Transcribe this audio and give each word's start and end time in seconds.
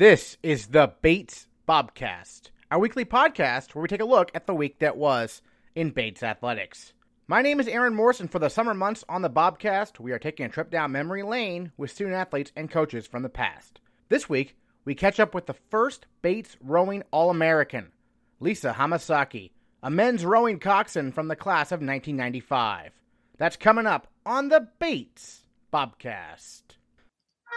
This 0.00 0.38
is 0.42 0.68
the 0.68 0.94
Bates 1.02 1.46
Bobcast, 1.68 2.48
our 2.70 2.78
weekly 2.78 3.04
podcast 3.04 3.74
where 3.74 3.82
we 3.82 3.88
take 3.88 4.00
a 4.00 4.06
look 4.06 4.30
at 4.34 4.46
the 4.46 4.54
week 4.54 4.78
that 4.78 4.96
was 4.96 5.42
in 5.74 5.90
Bates 5.90 6.22
athletics. 6.22 6.94
My 7.28 7.42
name 7.42 7.60
is 7.60 7.68
Aaron 7.68 7.92
Morrison. 7.92 8.26
For 8.26 8.38
the 8.38 8.48
summer 8.48 8.72
months 8.72 9.04
on 9.10 9.20
the 9.20 9.28
Bobcast, 9.28 10.00
we 10.00 10.12
are 10.12 10.18
taking 10.18 10.46
a 10.46 10.48
trip 10.48 10.70
down 10.70 10.92
memory 10.92 11.22
lane 11.22 11.72
with 11.76 11.90
student 11.90 12.16
athletes 12.16 12.50
and 12.56 12.70
coaches 12.70 13.06
from 13.06 13.22
the 13.22 13.28
past. 13.28 13.78
This 14.08 14.26
week, 14.26 14.56
we 14.86 14.94
catch 14.94 15.20
up 15.20 15.34
with 15.34 15.44
the 15.44 15.56
first 15.68 16.06
Bates 16.22 16.56
rowing 16.62 17.02
All 17.10 17.28
American, 17.28 17.92
Lisa 18.40 18.76
Hamasaki, 18.78 19.50
a 19.82 19.90
men's 19.90 20.24
rowing 20.24 20.60
coxswain 20.60 21.12
from 21.12 21.28
the 21.28 21.36
class 21.36 21.72
of 21.72 21.80
1995. 21.80 22.92
That's 23.36 23.56
coming 23.58 23.86
up 23.86 24.06
on 24.24 24.48
the 24.48 24.66
Bates 24.78 25.42
Bobcast. 25.70 26.62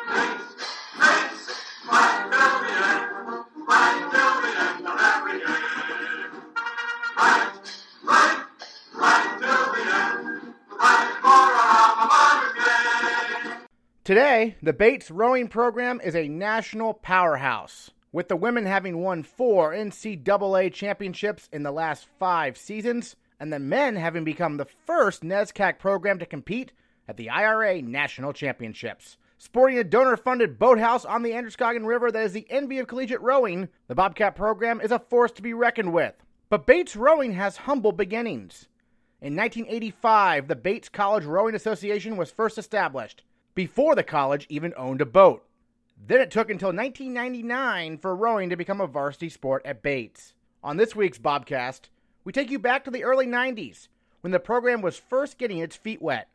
Today, 14.06 14.56
the 14.62 14.74
Bates 14.74 15.10
rowing 15.10 15.48
program 15.48 16.00
is 16.02 16.16
a 16.16 16.28
national 16.28 16.94
powerhouse, 16.94 17.92
with 18.12 18.28
the 18.28 18.36
women 18.36 18.66
having 18.66 19.02
won 19.02 19.24
four 19.24 19.74
NCAA 19.74 20.72
championships 20.72 21.50
in 21.52 21.64
the 21.64 21.72
last 21.72 22.08
five 22.18 22.58
seasons, 22.58 23.18
and 23.40 23.52
the 23.52 23.60
men 23.60 23.98
having 23.98 24.24
become 24.24 24.56
the 24.56 24.66
first 24.66 25.24
NESCAC 25.24 25.80
program 25.80 26.20
to 26.20 26.26
compete 26.26 26.72
at 27.08 27.18
the 27.18 27.30
IRA 27.30 27.82
National 27.82 28.32
Championships. 28.32 29.18
Sporting 29.46 29.78
a 29.78 29.84
donor 29.84 30.16
funded 30.16 30.58
boathouse 30.58 31.04
on 31.04 31.22
the 31.22 31.34
Androscoggin 31.34 31.86
River 31.86 32.10
that 32.10 32.24
is 32.24 32.32
the 32.32 32.48
envy 32.50 32.80
of 32.80 32.88
collegiate 32.88 33.20
rowing, 33.20 33.68
the 33.90 33.94
Bobcat 33.94 34.38
program 34.38 34.80
is 34.80 34.90
a 34.90 35.00
force 35.00 35.34
to 35.34 35.42
be 35.42 35.54
reckoned 35.54 35.92
with. 35.92 36.14
But 36.48 36.66
Bates 36.66 36.96
Rowing 36.96 37.34
has 37.34 37.58
humble 37.58 37.92
beginnings. 37.92 38.70
In 39.20 39.36
1985, 39.36 40.48
the 40.48 40.56
Bates 40.56 40.88
College 40.88 41.26
Rowing 41.26 41.56
Association 41.56 42.16
was 42.16 42.32
first 42.32 42.58
established 42.58 43.26
before 43.54 43.96
the 43.96 44.02
college 44.04 44.48
even 44.48 44.74
owned 44.78 45.02
a 45.02 45.06
boat. 45.06 45.44
Then 46.08 46.22
it 46.22 46.32
took 46.32 46.50
until 46.50 46.70
1999 46.70 47.98
for 47.98 48.16
rowing 48.16 48.50
to 48.50 48.56
become 48.56 48.80
a 48.80 48.88
varsity 48.88 49.28
sport 49.28 49.62
at 49.66 49.84
Bates. 49.84 50.36
On 50.64 50.78
this 50.78 50.96
week's 50.96 51.20
Bobcast, 51.20 51.90
we 52.24 52.32
take 52.32 52.50
you 52.50 52.60
back 52.60 52.86
to 52.86 52.92
the 52.92 53.04
early 53.04 53.28
90s 53.28 53.90
when 54.22 54.32
the 54.32 54.40
program 54.40 54.82
was 54.82 54.98
first 54.98 55.38
getting 55.38 55.58
its 55.58 55.76
feet 55.76 56.02
wet. 56.02 56.30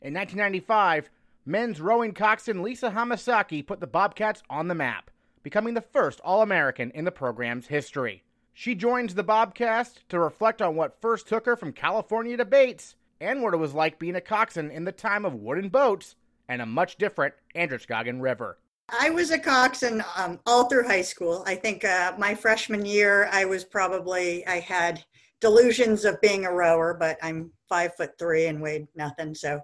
In 0.00 0.14
1995, 0.14 1.10
men's 1.44 1.80
rowing 1.80 2.12
coxswain 2.12 2.62
Lisa 2.62 2.90
Hamasaki 2.90 3.66
put 3.66 3.80
the 3.80 3.86
Bobcats 3.86 4.42
on 4.50 4.68
the 4.68 4.74
map, 4.74 5.10
becoming 5.42 5.74
the 5.74 5.80
first 5.80 6.20
All 6.20 6.42
American 6.42 6.90
in 6.92 7.04
the 7.04 7.10
program's 7.10 7.68
history. 7.68 8.22
She 8.52 8.74
joins 8.74 9.14
the 9.14 9.24
Bobcast 9.24 10.00
to 10.08 10.18
reflect 10.18 10.60
on 10.60 10.76
what 10.76 11.00
first 11.00 11.28
took 11.28 11.46
her 11.46 11.56
from 11.56 11.72
California 11.72 12.36
to 12.36 12.44
Bates 12.44 12.94
and 13.20 13.42
what 13.42 13.54
it 13.54 13.58
was 13.58 13.74
like 13.74 13.98
being 13.98 14.16
a 14.16 14.20
coxswain 14.20 14.70
in 14.70 14.84
the 14.84 14.92
time 14.92 15.24
of 15.24 15.34
wooden 15.34 15.68
boats 15.68 16.14
and 16.48 16.60
a 16.60 16.66
much 16.66 16.96
different 16.96 17.34
Androscoggin 17.54 18.20
River. 18.20 18.58
I 18.98 19.10
was 19.10 19.30
a 19.30 19.38
coxswain 19.38 20.02
um, 20.16 20.40
all 20.46 20.68
through 20.68 20.86
high 20.86 21.02
school. 21.02 21.44
I 21.46 21.54
think 21.54 21.84
uh, 21.84 22.14
my 22.18 22.34
freshman 22.34 22.84
year, 22.84 23.28
I 23.30 23.44
was 23.44 23.64
probably 23.64 24.46
I 24.46 24.58
had 24.58 25.04
delusions 25.40 26.04
of 26.04 26.20
being 26.20 26.44
a 26.44 26.52
rower, 26.52 26.94
but 26.94 27.16
I'm 27.22 27.52
five 27.68 27.94
foot 27.96 28.18
three 28.18 28.46
and 28.46 28.60
weighed 28.60 28.88
nothing, 28.96 29.34
so 29.34 29.60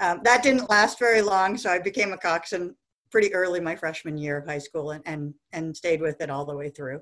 um, 0.00 0.20
that 0.24 0.42
didn't 0.42 0.70
last 0.70 0.98
very 0.98 1.22
long. 1.22 1.56
So 1.56 1.70
I 1.70 1.78
became 1.78 2.12
a 2.12 2.18
coxswain 2.18 2.74
pretty 3.10 3.32
early 3.34 3.60
my 3.60 3.76
freshman 3.76 4.18
year 4.18 4.38
of 4.38 4.46
high 4.46 4.58
school, 4.58 4.90
and 4.90 5.02
and, 5.06 5.34
and 5.52 5.76
stayed 5.76 6.00
with 6.00 6.20
it 6.20 6.30
all 6.30 6.44
the 6.44 6.56
way 6.56 6.70
through. 6.70 7.00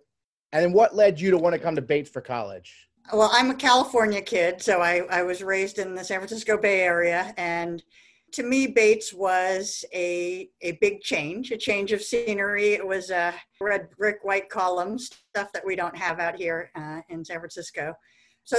And 0.52 0.74
what 0.74 0.94
led 0.94 1.18
you 1.20 1.30
to 1.30 1.38
want 1.38 1.54
to 1.54 1.58
come 1.58 1.74
to 1.76 1.82
Bates 1.82 2.10
for 2.10 2.20
college? 2.20 2.88
Well, 3.12 3.30
I'm 3.32 3.50
a 3.50 3.54
California 3.54 4.20
kid, 4.20 4.62
so 4.62 4.80
I, 4.80 5.02
I 5.10 5.22
was 5.22 5.42
raised 5.42 5.78
in 5.78 5.94
the 5.94 6.04
San 6.04 6.20
Francisco 6.20 6.56
Bay 6.56 6.82
Area, 6.82 7.34
and 7.36 7.82
to 8.32 8.42
me, 8.42 8.66
Bates 8.66 9.12
was 9.12 9.84
a 9.92 10.48
a 10.60 10.72
big 10.80 11.00
change, 11.00 11.50
a 11.50 11.56
change 11.56 11.92
of 11.92 12.02
scenery. 12.02 12.74
It 12.74 12.86
was 12.86 13.10
a 13.10 13.34
red 13.60 13.88
brick, 13.98 14.18
white 14.22 14.48
columns, 14.48 15.10
stuff 15.34 15.52
that 15.52 15.66
we 15.66 15.76
don't 15.76 15.96
have 15.96 16.18
out 16.18 16.36
here 16.36 16.70
uh, 16.74 17.00
in 17.08 17.24
San 17.24 17.38
Francisco. 17.38 17.94
So 18.44 18.58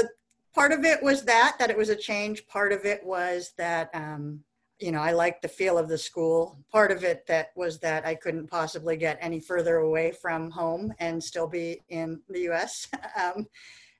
part 0.53 0.71
of 0.71 0.85
it 0.85 1.01
was 1.01 1.23
that 1.23 1.55
that 1.59 1.69
it 1.69 1.77
was 1.77 1.89
a 1.89 1.95
change. 1.95 2.47
Part 2.47 2.71
of 2.71 2.85
it 2.85 3.03
was 3.03 3.53
that 3.57 3.89
um, 3.93 4.39
you 4.79 4.91
know 4.91 5.01
I 5.01 5.11
liked 5.11 5.41
the 5.41 5.47
feel 5.47 5.77
of 5.77 5.89
the 5.89 5.97
school. 5.97 6.59
Part 6.71 6.91
of 6.91 7.03
it 7.03 7.25
that 7.27 7.51
was 7.55 7.79
that 7.79 8.05
I 8.05 8.15
couldn't 8.15 8.47
possibly 8.47 8.97
get 8.97 9.17
any 9.21 9.39
further 9.39 9.77
away 9.77 10.11
from 10.11 10.51
home 10.51 10.93
and 10.99 11.23
still 11.23 11.47
be 11.47 11.81
in 11.89 12.21
the 12.29 12.41
U.S. 12.41 12.87
um, 13.21 13.47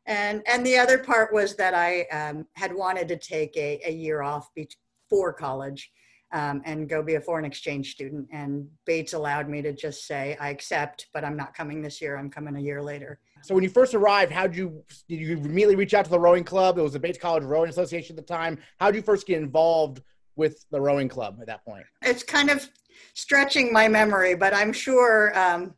and 0.06 0.44
and 0.48 0.66
the 0.66 0.78
other 0.78 0.98
part 0.98 1.34
was 1.34 1.56
that 1.56 1.74
I 1.74 2.02
um, 2.04 2.46
had 2.54 2.74
wanted 2.74 3.08
to 3.10 3.18
take 3.18 3.56
a, 3.58 3.82
a 3.86 3.92
year 3.92 4.22
off 4.22 4.50
before 4.54 5.34
college 5.34 5.92
um, 6.34 6.64
and 6.66 6.90
go 6.90 7.04
be 7.04 7.16
a 7.16 7.22
foreign 7.22 7.46
exchange 7.46 7.92
student. 7.92 8.28
And 8.32 8.68
Bates 8.86 9.14
allowed 9.14 9.48
me 9.48 9.62
to 9.62 9.72
just 9.72 10.08
say, 10.08 10.36
I 10.42 10.50
accept, 10.50 11.08
but 11.14 11.24
I'm 11.24 11.38
not 11.38 11.54
coming 11.54 11.82
this 11.82 12.02
year. 12.02 12.18
I'm 12.18 12.30
coming 12.30 12.56
a 12.56 12.60
year 12.60 12.82
later. 12.82 13.20
So 13.44 13.54
when 13.54 13.64
you 13.64 13.70
first 13.70 13.94
arrived, 13.94 14.32
how 14.32 14.48
did 14.48 14.56
you 14.56 14.84
did 15.10 15.20
you 15.20 15.38
immediately 15.38 15.76
reach 15.76 15.94
out 15.94 16.06
to 16.06 16.12
the 16.12 16.20
rowing 16.20 16.44
club? 16.46 16.78
It 16.78 16.82
was 16.82 16.94
the 16.94 17.00
Bates 17.00 17.18
College 17.18 17.44
Rowing 17.44 17.70
Association 17.70 18.18
at 18.18 18.26
the 18.26 18.34
time. 18.34 18.58
How 18.80 18.90
did 18.90 18.96
you 18.96 19.04
first 19.04 19.28
get 19.28 19.42
involved 19.42 20.02
with 20.36 20.66
the 20.72 20.80
rowing 20.80 21.10
club 21.10 21.38
at 21.42 21.48
that 21.48 21.66
point? 21.66 21.86
It's 22.02 22.24
kind 22.24 22.50
of 22.50 22.68
stretching 23.14 23.74
my 23.74 23.88
memory, 23.88 24.36
but 24.36 24.54
I'm 24.54 24.72
sure 24.72 25.38
um, 25.38 25.74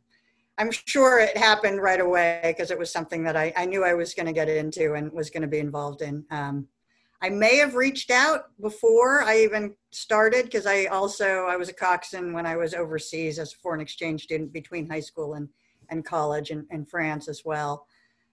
I'm 0.60 0.72
sure 0.72 1.20
it 1.20 1.36
happened 1.36 1.82
right 1.82 2.00
away 2.00 2.40
because 2.44 2.70
it 2.70 2.78
was 2.78 2.92
something 2.92 3.24
that 3.24 3.36
I, 3.36 3.52
I 3.58 3.66
knew 3.66 3.84
I 3.84 3.96
was 3.96 4.14
going 4.14 4.28
to 4.28 4.34
get 4.34 4.48
into 4.48 4.94
and 4.94 5.12
was 5.12 5.32
going 5.32 5.42
to 5.42 5.48
be 5.48 5.60
involved 5.60 6.04
in. 6.04 6.24
Um, 6.30 6.68
I 7.22 7.30
may 7.30 7.58
have 7.58 7.74
reached 7.74 8.12
out 8.12 8.52
before 8.62 9.24
I 9.24 9.40
even 9.40 9.76
started 9.92 10.46
because 10.46 10.68
I 10.68 10.86
also 10.86 11.46
I 11.48 11.56
was 11.56 11.70
a 11.70 11.74
coxswain 11.74 12.32
when 12.32 12.46
I 12.46 12.56
was 12.58 12.76
overseas 12.76 13.40
as 13.40 13.54
a 13.54 13.58
foreign 13.58 13.82
exchange 13.82 14.24
student 14.24 14.54
between 14.54 14.88
high 14.88 15.00
school 15.00 15.34
and, 15.34 15.50
and 15.90 16.06
college 16.06 16.52
in, 16.52 16.66
in 16.72 16.86
France 16.86 17.28
as 17.28 17.44
well. 17.46 17.88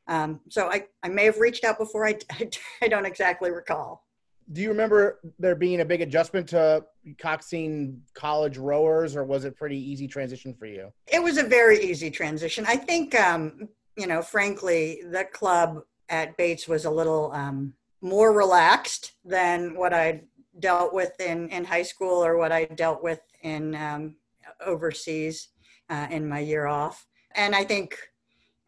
Um, 0.08 0.40
so 0.48 0.68
I, 0.68 0.86
I 1.02 1.08
may 1.08 1.24
have 1.24 1.38
reached 1.38 1.64
out 1.64 1.78
before. 1.78 2.06
I, 2.06 2.18
I, 2.32 2.50
I 2.82 2.88
don't 2.88 3.06
exactly 3.06 3.50
recall. 3.50 4.04
Do 4.52 4.60
you 4.60 4.68
remember 4.68 5.20
there 5.38 5.54
being 5.54 5.80
a 5.80 5.84
big 5.84 6.00
adjustment 6.00 6.48
to 6.48 6.84
coxing 7.16 7.98
college 8.14 8.58
rowers, 8.58 9.14
or 9.14 9.24
was 9.24 9.44
it 9.44 9.56
pretty 9.56 9.78
easy 9.78 10.08
transition 10.08 10.52
for 10.52 10.66
you? 10.66 10.92
It 11.06 11.22
was 11.22 11.38
a 11.38 11.44
very 11.44 11.82
easy 11.82 12.10
transition. 12.10 12.64
I 12.66 12.76
think, 12.76 13.18
um, 13.18 13.68
you 13.96 14.06
know, 14.06 14.20
frankly, 14.20 15.02
the 15.10 15.24
club 15.24 15.82
at 16.08 16.36
Bates 16.36 16.66
was 16.66 16.84
a 16.84 16.91
little 16.91 17.32
um, 17.32 17.72
more 18.00 18.32
relaxed 18.32 19.12
than 19.24 19.76
what 19.76 19.94
I 19.94 20.22
dealt 20.58 20.92
with 20.92 21.18
in, 21.20 21.48
in 21.48 21.64
high 21.64 21.82
school 21.82 22.24
or 22.24 22.36
what 22.36 22.52
I 22.52 22.64
dealt 22.64 23.02
with 23.02 23.20
in 23.42 23.74
um, 23.76 24.16
overseas 24.64 25.48
uh, 25.88 26.08
in 26.10 26.28
my 26.28 26.41
year 26.41 26.66
off. 26.66 27.06
And 27.34 27.54
I 27.54 27.65
think 27.65 27.97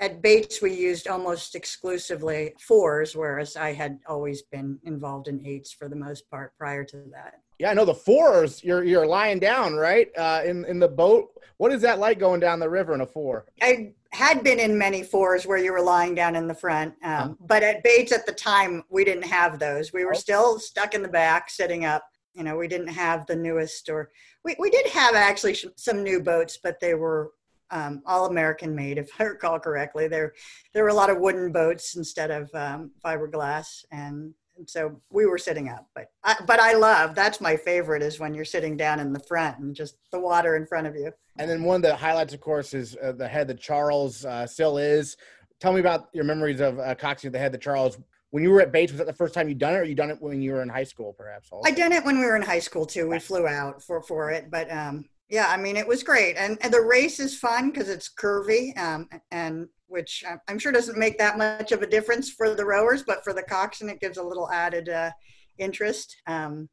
at 0.00 0.22
Bates 0.22 0.60
we 0.60 0.74
used 0.74 1.08
almost 1.08 1.54
exclusively 1.54 2.54
fours, 2.60 3.14
whereas 3.16 3.56
I 3.56 3.72
had 3.72 3.98
always 4.06 4.42
been 4.42 4.78
involved 4.84 5.28
in 5.28 5.44
eights 5.46 5.72
for 5.72 5.88
the 5.88 5.96
most 5.96 6.28
part 6.30 6.52
prior 6.58 6.84
to 6.84 6.96
that. 7.12 7.40
Yeah, 7.58 7.70
I 7.70 7.74
know 7.74 7.84
the 7.84 7.94
fours. 7.94 8.64
You're 8.64 8.84
you're 8.84 9.06
lying 9.06 9.38
down, 9.38 9.74
right? 9.74 10.08
Uh, 10.16 10.42
in 10.44 10.64
in 10.64 10.78
the 10.80 10.88
boat. 10.88 11.28
What 11.58 11.72
is 11.72 11.82
that 11.82 12.00
like 12.00 12.18
going 12.18 12.40
down 12.40 12.58
the 12.58 12.68
river 12.68 12.94
in 12.94 13.00
a 13.00 13.06
four? 13.06 13.46
I 13.62 13.92
had 14.12 14.42
been 14.42 14.58
in 14.58 14.76
many 14.76 15.04
fours 15.04 15.46
where 15.46 15.58
you 15.58 15.72
were 15.72 15.80
lying 15.80 16.14
down 16.14 16.34
in 16.34 16.48
the 16.48 16.54
front, 16.54 16.94
um, 17.04 17.12
uh-huh. 17.12 17.34
but 17.40 17.62
at 17.62 17.84
Bates 17.84 18.12
at 18.12 18.26
the 18.26 18.32
time 18.32 18.82
we 18.90 19.04
didn't 19.04 19.26
have 19.26 19.60
those. 19.60 19.92
We 19.92 20.04
were 20.04 20.14
still 20.14 20.58
stuck 20.58 20.94
in 20.94 21.02
the 21.02 21.08
back, 21.08 21.48
sitting 21.48 21.84
up. 21.84 22.04
You 22.34 22.42
know, 22.42 22.56
we 22.56 22.66
didn't 22.66 22.88
have 22.88 23.24
the 23.26 23.36
newest, 23.36 23.88
or 23.88 24.10
we 24.44 24.56
we 24.58 24.70
did 24.70 24.88
have 24.88 25.14
actually 25.14 25.56
some 25.76 26.02
new 26.02 26.20
boats, 26.20 26.58
but 26.60 26.80
they 26.80 26.94
were 26.94 27.30
um, 27.74 28.02
all 28.06 28.26
American 28.26 28.74
made, 28.74 28.96
if 28.96 29.10
I 29.20 29.24
recall 29.24 29.58
correctly. 29.58 30.08
There 30.08 30.32
there 30.72 30.84
were 30.84 30.90
a 30.90 30.94
lot 30.94 31.10
of 31.10 31.18
wooden 31.18 31.52
boats 31.52 31.96
instead 31.96 32.30
of 32.30 32.48
um, 32.54 32.92
fiberglass, 33.04 33.84
and 33.90 34.32
and 34.56 34.70
so 34.70 35.00
we 35.10 35.26
were 35.26 35.36
sitting 35.36 35.68
up 35.68 35.88
but 35.96 36.10
I, 36.22 36.36
but 36.46 36.60
i 36.60 36.74
love 36.74 37.16
that's 37.16 37.40
my 37.40 37.56
favorite 37.56 38.02
is 38.02 38.20
when 38.20 38.34
you're 38.34 38.44
sitting 38.44 38.76
down 38.76 39.00
in 39.00 39.12
the 39.12 39.18
front 39.18 39.58
and 39.58 39.74
just 39.74 39.96
the 40.12 40.20
water 40.20 40.54
in 40.54 40.64
front 40.64 40.86
of 40.86 40.94
you 40.94 41.10
and 41.40 41.50
then 41.50 41.64
one 41.64 41.76
of 41.76 41.82
the 41.82 41.96
highlights 41.96 42.34
of 42.34 42.40
course 42.40 42.72
is 42.72 42.96
uh, 43.02 43.10
the 43.10 43.26
head 43.26 43.48
that 43.48 43.60
charles 43.60 44.24
uh, 44.24 44.46
still 44.46 44.78
is 44.78 45.16
tell 45.58 45.72
me 45.72 45.80
about 45.80 46.08
your 46.12 46.22
memories 46.22 46.60
of 46.60 46.78
uh, 46.78 46.94
coxing 46.94 47.32
the 47.32 47.38
head 47.38 47.50
that 47.50 47.62
charles 47.62 47.98
when 48.34 48.42
you 48.42 48.50
were 48.50 48.60
at 48.60 48.72
Bates, 48.72 48.90
was 48.90 48.98
that 48.98 49.06
the 49.06 49.12
first 49.12 49.32
time 49.32 49.48
you'd 49.48 49.58
done 49.58 49.74
it, 49.74 49.76
or 49.76 49.84
you 49.84 49.94
done 49.94 50.10
it 50.10 50.20
when 50.20 50.42
you 50.42 50.54
were 50.54 50.62
in 50.62 50.68
high 50.68 50.82
school, 50.82 51.12
perhaps? 51.12 51.50
Also? 51.52 51.70
I 51.70 51.72
done 51.72 51.92
it 51.92 52.04
when 52.04 52.18
we 52.18 52.24
were 52.24 52.34
in 52.34 52.42
high 52.42 52.58
school 52.58 52.84
too. 52.84 53.08
We 53.08 53.20
flew 53.20 53.46
out 53.46 53.80
for 53.80 54.02
for 54.02 54.32
it, 54.32 54.50
but 54.50 54.68
um, 54.72 55.04
yeah, 55.28 55.46
I 55.48 55.56
mean, 55.56 55.76
it 55.76 55.86
was 55.86 56.02
great, 56.02 56.36
and, 56.36 56.58
and 56.60 56.72
the 56.72 56.80
race 56.80 57.18
is 57.18 57.38
fun 57.38 57.70
because 57.70 57.88
it's 57.88 58.10
curvy, 58.10 58.76
um, 58.78 59.08
and 59.30 59.68
which 59.86 60.24
I'm 60.48 60.58
sure 60.58 60.72
doesn't 60.72 60.98
make 60.98 61.18
that 61.18 61.38
much 61.38 61.72
of 61.72 61.82
a 61.82 61.86
difference 61.86 62.30
for 62.30 62.54
the 62.54 62.64
rowers, 62.64 63.02
but 63.06 63.24
for 63.24 63.32
the 63.32 63.42
coxswain, 63.42 63.90
it 63.90 64.00
gives 64.00 64.18
a 64.18 64.22
little 64.22 64.50
added 64.50 64.88
uh, 64.88 65.10
interest. 65.58 66.16
Um, 66.26 66.68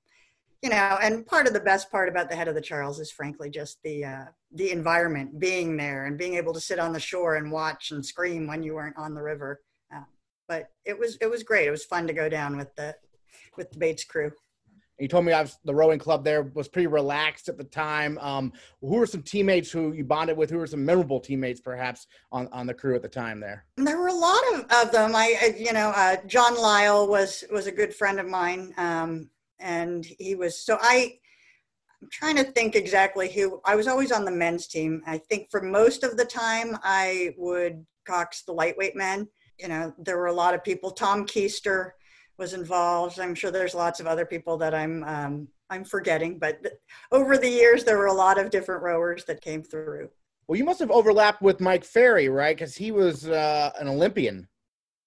you 0.62 0.70
know, 0.70 0.98
and 1.02 1.26
part 1.26 1.48
of 1.48 1.54
the 1.54 1.60
best 1.60 1.92
part 1.92 2.08
about 2.08 2.30
the 2.30 2.36
head 2.36 2.48
of 2.48 2.56
the 2.56 2.62
Charles 2.62 3.00
is 3.00 3.12
frankly 3.12 3.50
just 3.50 3.80
the 3.84 4.06
uh, 4.06 4.26
the 4.54 4.72
environment, 4.72 5.40
being 5.40 5.76
there 5.76 6.06
and 6.06 6.18
being 6.18 6.36
able 6.36 6.54
to 6.54 6.60
sit 6.60 6.78
on 6.78 6.94
the 6.94 7.00
shore 7.00 7.36
and 7.36 7.52
watch 7.52 7.92
and 7.92 8.06
scream 8.06 8.48
when 8.48 8.62
you 8.62 8.76
weren't 8.76 8.98
on 8.98 9.16
the 9.16 9.22
river. 9.24 9.62
Uh, 9.96 10.04
but 10.48 10.68
it 10.86 10.98
was 10.98 11.18
it 11.22 11.30
was 11.30 11.44
great. 11.44 11.68
It 11.68 11.72
was 11.72 11.86
fun 11.86 12.06
to 12.08 12.14
go 12.14 12.30
down 12.30 12.58
with 12.58 12.76
the 12.76 12.96
with 13.58 13.72
the 13.72 13.80
Bates 13.80 14.04
crew. 14.04 14.32
You 15.02 15.08
told 15.08 15.26
me 15.26 15.34
I 15.34 15.42
was, 15.42 15.58
the 15.66 15.74
rowing 15.74 15.98
club 15.98 16.24
there 16.24 16.44
was 16.44 16.68
pretty 16.68 16.86
relaxed 16.86 17.50
at 17.50 17.58
the 17.58 17.64
time. 17.64 18.20
Um, 18.20 18.54
who 18.82 18.98
were 18.98 19.08
some 19.08 19.24
teammates 19.24 19.72
who 19.72 19.94
you 19.94 20.04
bonded 20.04 20.38
with? 20.38 20.52
Who 20.52 20.60
were 20.60 20.68
some 20.68 20.86
memorable 20.86 21.20
teammates, 21.20 21.60
perhaps, 21.60 22.06
on, 22.32 22.48
on 22.52 22.68
the 22.68 22.74
crew 22.76 22.94
at 22.96 23.02
the 23.02 23.10
time 23.10 23.40
there? 23.40 23.66
There 23.78 23.98
were 23.98 24.10
a 24.10 24.14
lot 24.14 24.42
of, 24.54 24.60
of 24.72 24.92
them. 24.92 25.16
I, 25.16 25.56
you 25.58 25.74
know, 25.74 25.92
uh, 25.96 26.18
John 26.28 26.56
Lyle 26.56 27.08
was 27.08 27.44
was 27.52 27.66
a 27.66 27.72
good 27.72 27.96
friend 27.96 28.20
of 28.20 28.28
mine, 28.28 28.76
um, 28.78 29.32
and 29.60 30.06
he 30.06 30.36
was 30.36 30.64
so 30.64 30.78
I. 30.80 31.18
I'm 32.00 32.10
trying 32.12 32.36
to 32.36 32.44
think 32.44 32.76
exactly 32.76 33.32
who. 33.32 33.60
I 33.66 33.76
was 33.76 33.88
always 33.88 34.12
on 34.12 34.24
the 34.24 34.32
men's 34.32 34.68
team. 34.68 35.02
I 35.08 35.18
think 35.18 35.50
for 35.50 35.64
most 35.64 36.04
of 36.04 36.16
the 36.16 36.26
time, 36.26 36.78
I 36.84 37.34
would 37.38 37.86
cox 38.06 38.44
the 38.44 38.54
lightweight 38.54 38.96
men. 38.96 39.28
You 39.58 39.68
know, 39.68 39.94
there 39.98 40.18
were 40.18 40.28
a 40.28 40.34
lot 40.34 40.54
of 40.54 40.64
people. 40.64 40.92
Tom 40.92 41.26
Keister 41.26 41.92
was 42.42 42.54
involved. 42.54 43.20
I'm 43.20 43.36
sure 43.36 43.52
there's 43.52 43.76
lots 43.76 44.00
of 44.00 44.08
other 44.08 44.26
people 44.26 44.58
that 44.58 44.74
I'm 44.74 45.04
um, 45.06 45.48
I'm 45.70 45.86
forgetting, 45.86 46.40
but 46.40 46.62
th- 46.64 46.76
over 47.12 47.38
the 47.38 47.48
years 47.50 47.86
there 47.86 47.98
were 47.98 48.08
a 48.08 48.14
lot 48.14 48.38
of 48.40 48.50
different 48.50 48.82
rowers 48.82 49.24
that 49.26 49.40
came 49.40 49.64
through. 49.64 50.10
Well, 50.48 50.58
you 50.58 50.66
must 50.66 50.80
have 50.80 50.92
overlapped 50.92 51.42
with 51.42 51.62
Mike 51.62 51.86
Ferry, 51.86 52.28
right? 52.28 52.58
Because 52.58 52.76
he 52.76 52.92
was 52.92 53.30
uh, 53.30 53.72
an 53.80 53.88
Olympian. 53.88 54.50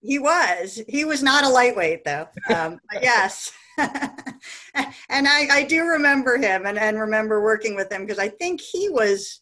He 0.00 0.18
was. 0.18 0.80
He 0.88 1.04
was 1.04 1.22
not 1.22 1.44
a 1.44 1.48
lightweight, 1.48 2.04
though. 2.04 2.28
Um, 2.54 2.78
yes. 3.02 3.52
and 3.78 5.26
I, 5.26 5.48
I 5.50 5.64
do 5.68 5.82
remember 5.82 6.36
him 6.36 6.66
and, 6.66 6.78
and 6.78 6.98
remember 7.00 7.42
working 7.42 7.74
with 7.74 7.90
him 7.90 8.02
because 8.02 8.20
I 8.20 8.28
think 8.28 8.60
he 8.60 8.88
was 8.88 9.40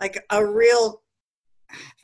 like 0.00 0.24
a 0.30 0.46
real 0.46 1.02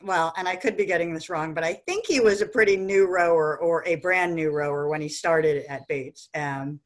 well, 0.01 0.33
and 0.37 0.47
I 0.47 0.55
could 0.55 0.77
be 0.77 0.85
getting 0.85 1.13
this 1.13 1.29
wrong, 1.29 1.53
but 1.53 1.63
I 1.63 1.73
think 1.73 2.05
he 2.05 2.19
was 2.19 2.41
a 2.41 2.45
pretty 2.45 2.77
new 2.77 3.07
rower 3.07 3.57
or 3.59 3.85
a 3.87 3.95
brand 3.95 4.35
new 4.35 4.51
rower 4.51 4.87
when 4.87 5.01
he 5.01 5.09
started 5.09 5.65
at 5.69 5.87
Bates. 5.87 6.29
Um, 6.35 6.79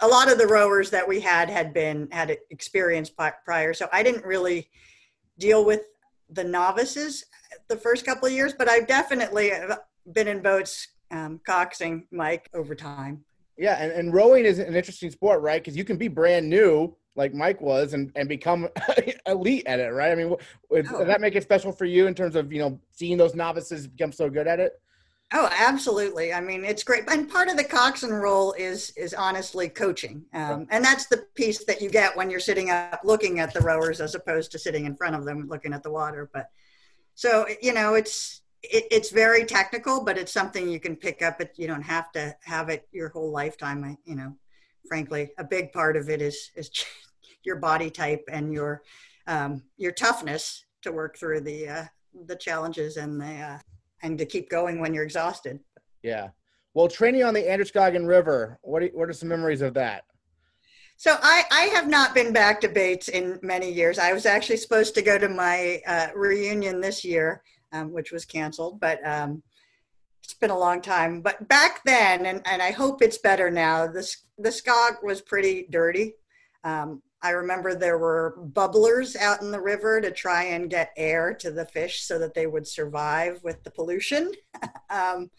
a 0.00 0.06
lot 0.06 0.30
of 0.30 0.38
the 0.38 0.46
rowers 0.46 0.90
that 0.90 1.06
we 1.06 1.20
had 1.20 1.50
had 1.50 1.74
been 1.74 2.08
had 2.12 2.36
experience 2.50 3.10
prior, 3.10 3.74
so 3.74 3.88
I 3.92 4.02
didn't 4.02 4.24
really 4.24 4.68
deal 5.38 5.64
with 5.64 5.82
the 6.30 6.44
novices 6.44 7.24
the 7.68 7.76
first 7.76 8.04
couple 8.04 8.26
of 8.26 8.32
years, 8.32 8.54
but 8.56 8.68
I've 8.68 8.86
definitely 8.86 9.52
uh, 9.52 9.76
been 10.12 10.28
in 10.28 10.40
boats 10.40 10.88
um, 11.10 11.40
coxing 11.46 12.04
Mike 12.10 12.48
over 12.54 12.74
time. 12.74 13.24
Yeah, 13.56 13.82
and, 13.82 13.90
and 13.92 14.14
rowing 14.14 14.44
is 14.44 14.58
an 14.58 14.74
interesting 14.74 15.10
sport, 15.10 15.40
right? 15.42 15.60
Because 15.60 15.76
you 15.76 15.84
can 15.84 15.96
be 15.96 16.08
brand 16.08 16.48
new 16.48 16.94
like 17.16 17.34
Mike 17.34 17.60
was 17.60 17.94
and, 17.94 18.12
and 18.14 18.28
become 18.28 18.68
elite 19.26 19.64
at 19.66 19.80
it, 19.80 19.88
right? 19.88 20.12
I 20.12 20.14
mean, 20.14 20.34
would, 20.70 20.86
oh. 20.88 20.98
does 20.98 21.06
that 21.06 21.20
make 21.20 21.34
it 21.34 21.42
special 21.42 21.72
for 21.72 21.84
you 21.84 22.06
in 22.06 22.14
terms 22.14 22.36
of, 22.36 22.52
you 22.52 22.60
know, 22.60 22.80
seeing 22.92 23.18
those 23.18 23.34
novices 23.34 23.86
become 23.86 24.12
so 24.12 24.30
good 24.30 24.46
at 24.46 24.60
it? 24.60 24.80
Oh, 25.32 25.48
absolutely. 25.52 26.32
I 26.32 26.40
mean, 26.40 26.64
it's 26.64 26.82
great. 26.82 27.04
And 27.10 27.28
part 27.28 27.48
of 27.48 27.58
the 27.58 27.64
coxswain 27.64 28.12
role 28.12 28.54
is 28.54 28.90
is 28.96 29.12
honestly 29.12 29.68
coaching. 29.68 30.24
Um, 30.32 30.66
and 30.70 30.82
that's 30.82 31.06
the 31.06 31.26
piece 31.34 31.64
that 31.66 31.82
you 31.82 31.90
get 31.90 32.16
when 32.16 32.30
you're 32.30 32.40
sitting 32.40 32.70
up 32.70 33.00
looking 33.04 33.38
at 33.38 33.52
the 33.52 33.60
rowers 33.60 34.00
as 34.00 34.14
opposed 34.14 34.52
to 34.52 34.58
sitting 34.58 34.86
in 34.86 34.96
front 34.96 35.14
of 35.14 35.26
them 35.26 35.46
looking 35.46 35.74
at 35.74 35.82
the 35.82 35.90
water. 35.90 36.30
But 36.32 36.48
so, 37.14 37.46
you 37.60 37.74
know, 37.74 37.94
it's 37.94 38.40
it, 38.62 38.84
it's 38.90 39.10
very 39.10 39.44
technical, 39.44 40.02
but 40.02 40.16
it's 40.16 40.32
something 40.32 40.66
you 40.66 40.80
can 40.80 40.96
pick 40.96 41.20
up. 41.20 41.36
But 41.36 41.58
you 41.58 41.66
don't 41.66 41.82
have 41.82 42.10
to 42.12 42.34
have 42.44 42.70
it 42.70 42.88
your 42.90 43.10
whole 43.10 43.30
lifetime. 43.30 43.98
You 44.06 44.16
know, 44.16 44.36
frankly, 44.88 45.30
a 45.38 45.44
big 45.44 45.72
part 45.72 45.96
of 45.96 46.08
it 46.08 46.22
is 46.22 46.50
is 46.56 46.70
your 47.44 47.56
body 47.56 47.90
type 47.90 48.24
and 48.30 48.52
your 48.52 48.82
um, 49.26 49.62
your 49.76 49.92
toughness 49.92 50.64
to 50.82 50.92
work 50.92 51.18
through 51.18 51.42
the 51.42 51.68
uh, 51.68 51.84
the 52.26 52.36
challenges 52.36 52.96
and 52.96 53.20
the 53.20 53.34
uh, 53.34 53.58
and 54.02 54.18
to 54.18 54.24
keep 54.24 54.50
going 54.50 54.80
when 54.80 54.94
you're 54.94 55.04
exhausted. 55.04 55.60
Yeah. 56.02 56.28
Well, 56.74 56.88
training 56.88 57.24
on 57.24 57.34
the 57.34 57.50
Androscoggin 57.50 58.06
River, 58.06 58.58
what 58.62 58.82
are, 58.82 58.88
what 58.88 59.08
are 59.08 59.12
some 59.12 59.28
memories 59.28 59.62
of 59.62 59.74
that? 59.74 60.04
So 60.96 61.16
I, 61.22 61.44
I 61.50 61.62
have 61.74 61.88
not 61.88 62.14
been 62.14 62.32
back 62.32 62.60
to 62.60 62.68
Bates 62.68 63.08
in 63.08 63.38
many 63.42 63.70
years. 63.70 63.98
I 63.98 64.12
was 64.12 64.26
actually 64.26 64.56
supposed 64.56 64.94
to 64.94 65.02
go 65.02 65.16
to 65.16 65.28
my 65.28 65.80
uh, 65.86 66.08
reunion 66.14 66.80
this 66.80 67.04
year, 67.04 67.42
um, 67.72 67.92
which 67.92 68.10
was 68.10 68.24
canceled, 68.24 68.80
but 68.80 69.04
um, 69.06 69.42
it's 70.24 70.34
been 70.34 70.50
a 70.50 70.58
long 70.58 70.82
time. 70.82 71.20
But 71.20 71.48
back 71.48 71.82
then, 71.84 72.26
and, 72.26 72.42
and 72.46 72.60
I 72.60 72.72
hope 72.72 73.00
it's 73.00 73.18
better 73.18 73.50
now, 73.50 73.86
the, 73.86 74.08
the 74.38 74.50
Scog 74.50 75.02
was 75.02 75.20
pretty 75.20 75.66
dirty. 75.70 76.14
Um, 76.64 77.02
I 77.20 77.30
remember 77.30 77.74
there 77.74 77.98
were 77.98 78.38
bubblers 78.52 79.16
out 79.16 79.42
in 79.42 79.50
the 79.50 79.60
river 79.60 80.00
to 80.00 80.10
try 80.10 80.44
and 80.44 80.70
get 80.70 80.92
air 80.96 81.34
to 81.40 81.50
the 81.50 81.66
fish 81.66 82.02
so 82.02 82.18
that 82.20 82.34
they 82.34 82.46
would 82.46 82.66
survive 82.66 83.40
with 83.42 83.62
the 83.64 83.70
pollution. 83.70 84.32
um, 84.90 85.30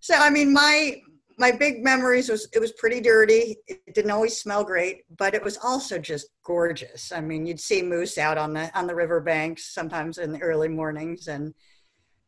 so, 0.00 0.14
I 0.14 0.30
mean, 0.30 0.52
my 0.52 1.00
my 1.36 1.50
big 1.50 1.82
memories 1.82 2.28
was 2.28 2.48
it 2.52 2.58
was 2.58 2.72
pretty 2.72 3.00
dirty. 3.00 3.56
It 3.66 3.94
didn't 3.94 4.10
always 4.10 4.38
smell 4.38 4.64
great, 4.64 5.02
but 5.16 5.34
it 5.34 5.42
was 5.42 5.58
also 5.58 5.98
just 5.98 6.28
gorgeous. 6.44 7.10
I 7.12 7.20
mean, 7.20 7.44
you'd 7.44 7.60
see 7.60 7.82
moose 7.82 8.18
out 8.18 8.38
on 8.38 8.54
the 8.54 8.76
on 8.78 8.86
the 8.86 8.94
river 8.94 9.20
banks 9.20 9.74
sometimes 9.74 10.18
in 10.18 10.32
the 10.32 10.42
early 10.42 10.68
mornings, 10.68 11.28
and 11.28 11.52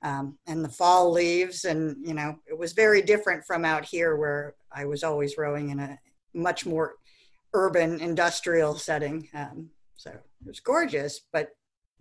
um, 0.02 0.38
and 0.46 0.64
the 0.64 0.68
fall 0.68 1.12
leaves, 1.12 1.64
and 1.64 1.96
you 2.06 2.14
know, 2.14 2.36
it 2.46 2.58
was 2.58 2.72
very 2.72 3.00
different 3.02 3.44
from 3.44 3.64
out 3.64 3.84
here 3.84 4.16
where 4.16 4.54
I 4.76 4.84
was 4.84 5.02
always 5.02 5.38
rowing 5.38 5.70
in 5.70 5.80
a 5.80 5.98
much 6.34 6.66
more 6.66 6.94
urban 7.54 7.98
industrial 8.00 8.76
setting. 8.76 9.28
Um, 9.32 9.70
so 9.96 10.10
it 10.10 10.46
was 10.46 10.60
gorgeous, 10.60 11.22
but 11.32 11.48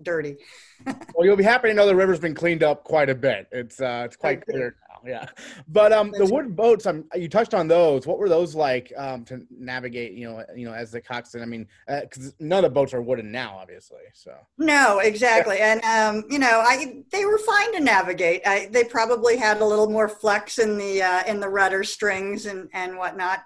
dirty. 0.02 0.38
well, 0.86 1.26
you'll 1.26 1.38
be 1.38 1.44
happy 1.44 1.70
to 1.70 1.74
know 1.74 1.86
the 1.86 1.96
river's 1.96 2.20
been 2.20 2.36
cleaned 2.36 2.64
up 2.64 2.84
quite 2.84 3.10
a 3.10 3.16
bit. 3.16 3.48
It's 3.52 3.80
uh, 3.80 4.04
it's 4.06 4.18
quite 4.18 4.46
clear. 4.46 4.76
Yeah, 5.06 5.28
but 5.68 5.94
um, 5.94 6.12
the 6.12 6.26
wooden 6.26 6.54
boats. 6.54 6.86
Um, 6.86 7.06
you 7.16 7.30
touched 7.30 7.54
on 7.54 7.68
those. 7.68 8.08
What 8.08 8.20
were 8.20 8.30
those 8.30 8.56
like 8.56 8.92
um 8.98 9.24
to 9.26 9.46
navigate? 9.52 10.14
You 10.14 10.30
know, 10.30 10.46
you 10.56 10.66
know, 10.66 10.74
as 10.74 10.92
the 10.92 11.02
coxswain. 11.02 11.44
I 11.44 11.46
mean, 11.46 11.68
because 11.88 12.30
uh, 12.30 12.32
none 12.40 12.64
of 12.64 12.72
the 12.72 12.74
boats 12.74 12.94
are 12.94 13.02
wooden 13.02 13.32
now, 13.32 13.58
obviously. 13.58 14.02
So 14.14 14.34
no, 14.58 15.00
exactly, 15.00 15.60
and 15.60 15.84
um, 15.84 16.24
you 16.30 16.40
know, 16.40 16.62
I 16.66 17.04
they 17.12 17.26
were 17.26 17.38
fine 17.38 17.74
to 17.74 17.80
navigate. 17.80 18.42
I, 18.46 18.68
they 18.72 18.84
probably 18.84 19.38
had 19.38 19.62
a 19.62 19.66
little 19.66 19.90
more 19.90 20.10
flex 20.10 20.60
in 20.60 20.78
the 20.78 21.02
uh, 21.02 21.24
in 21.28 21.40
the 21.40 21.50
rudder 21.50 21.84
strings 21.84 22.46
and 22.46 22.70
and 22.74 22.98
whatnot. 22.98 23.44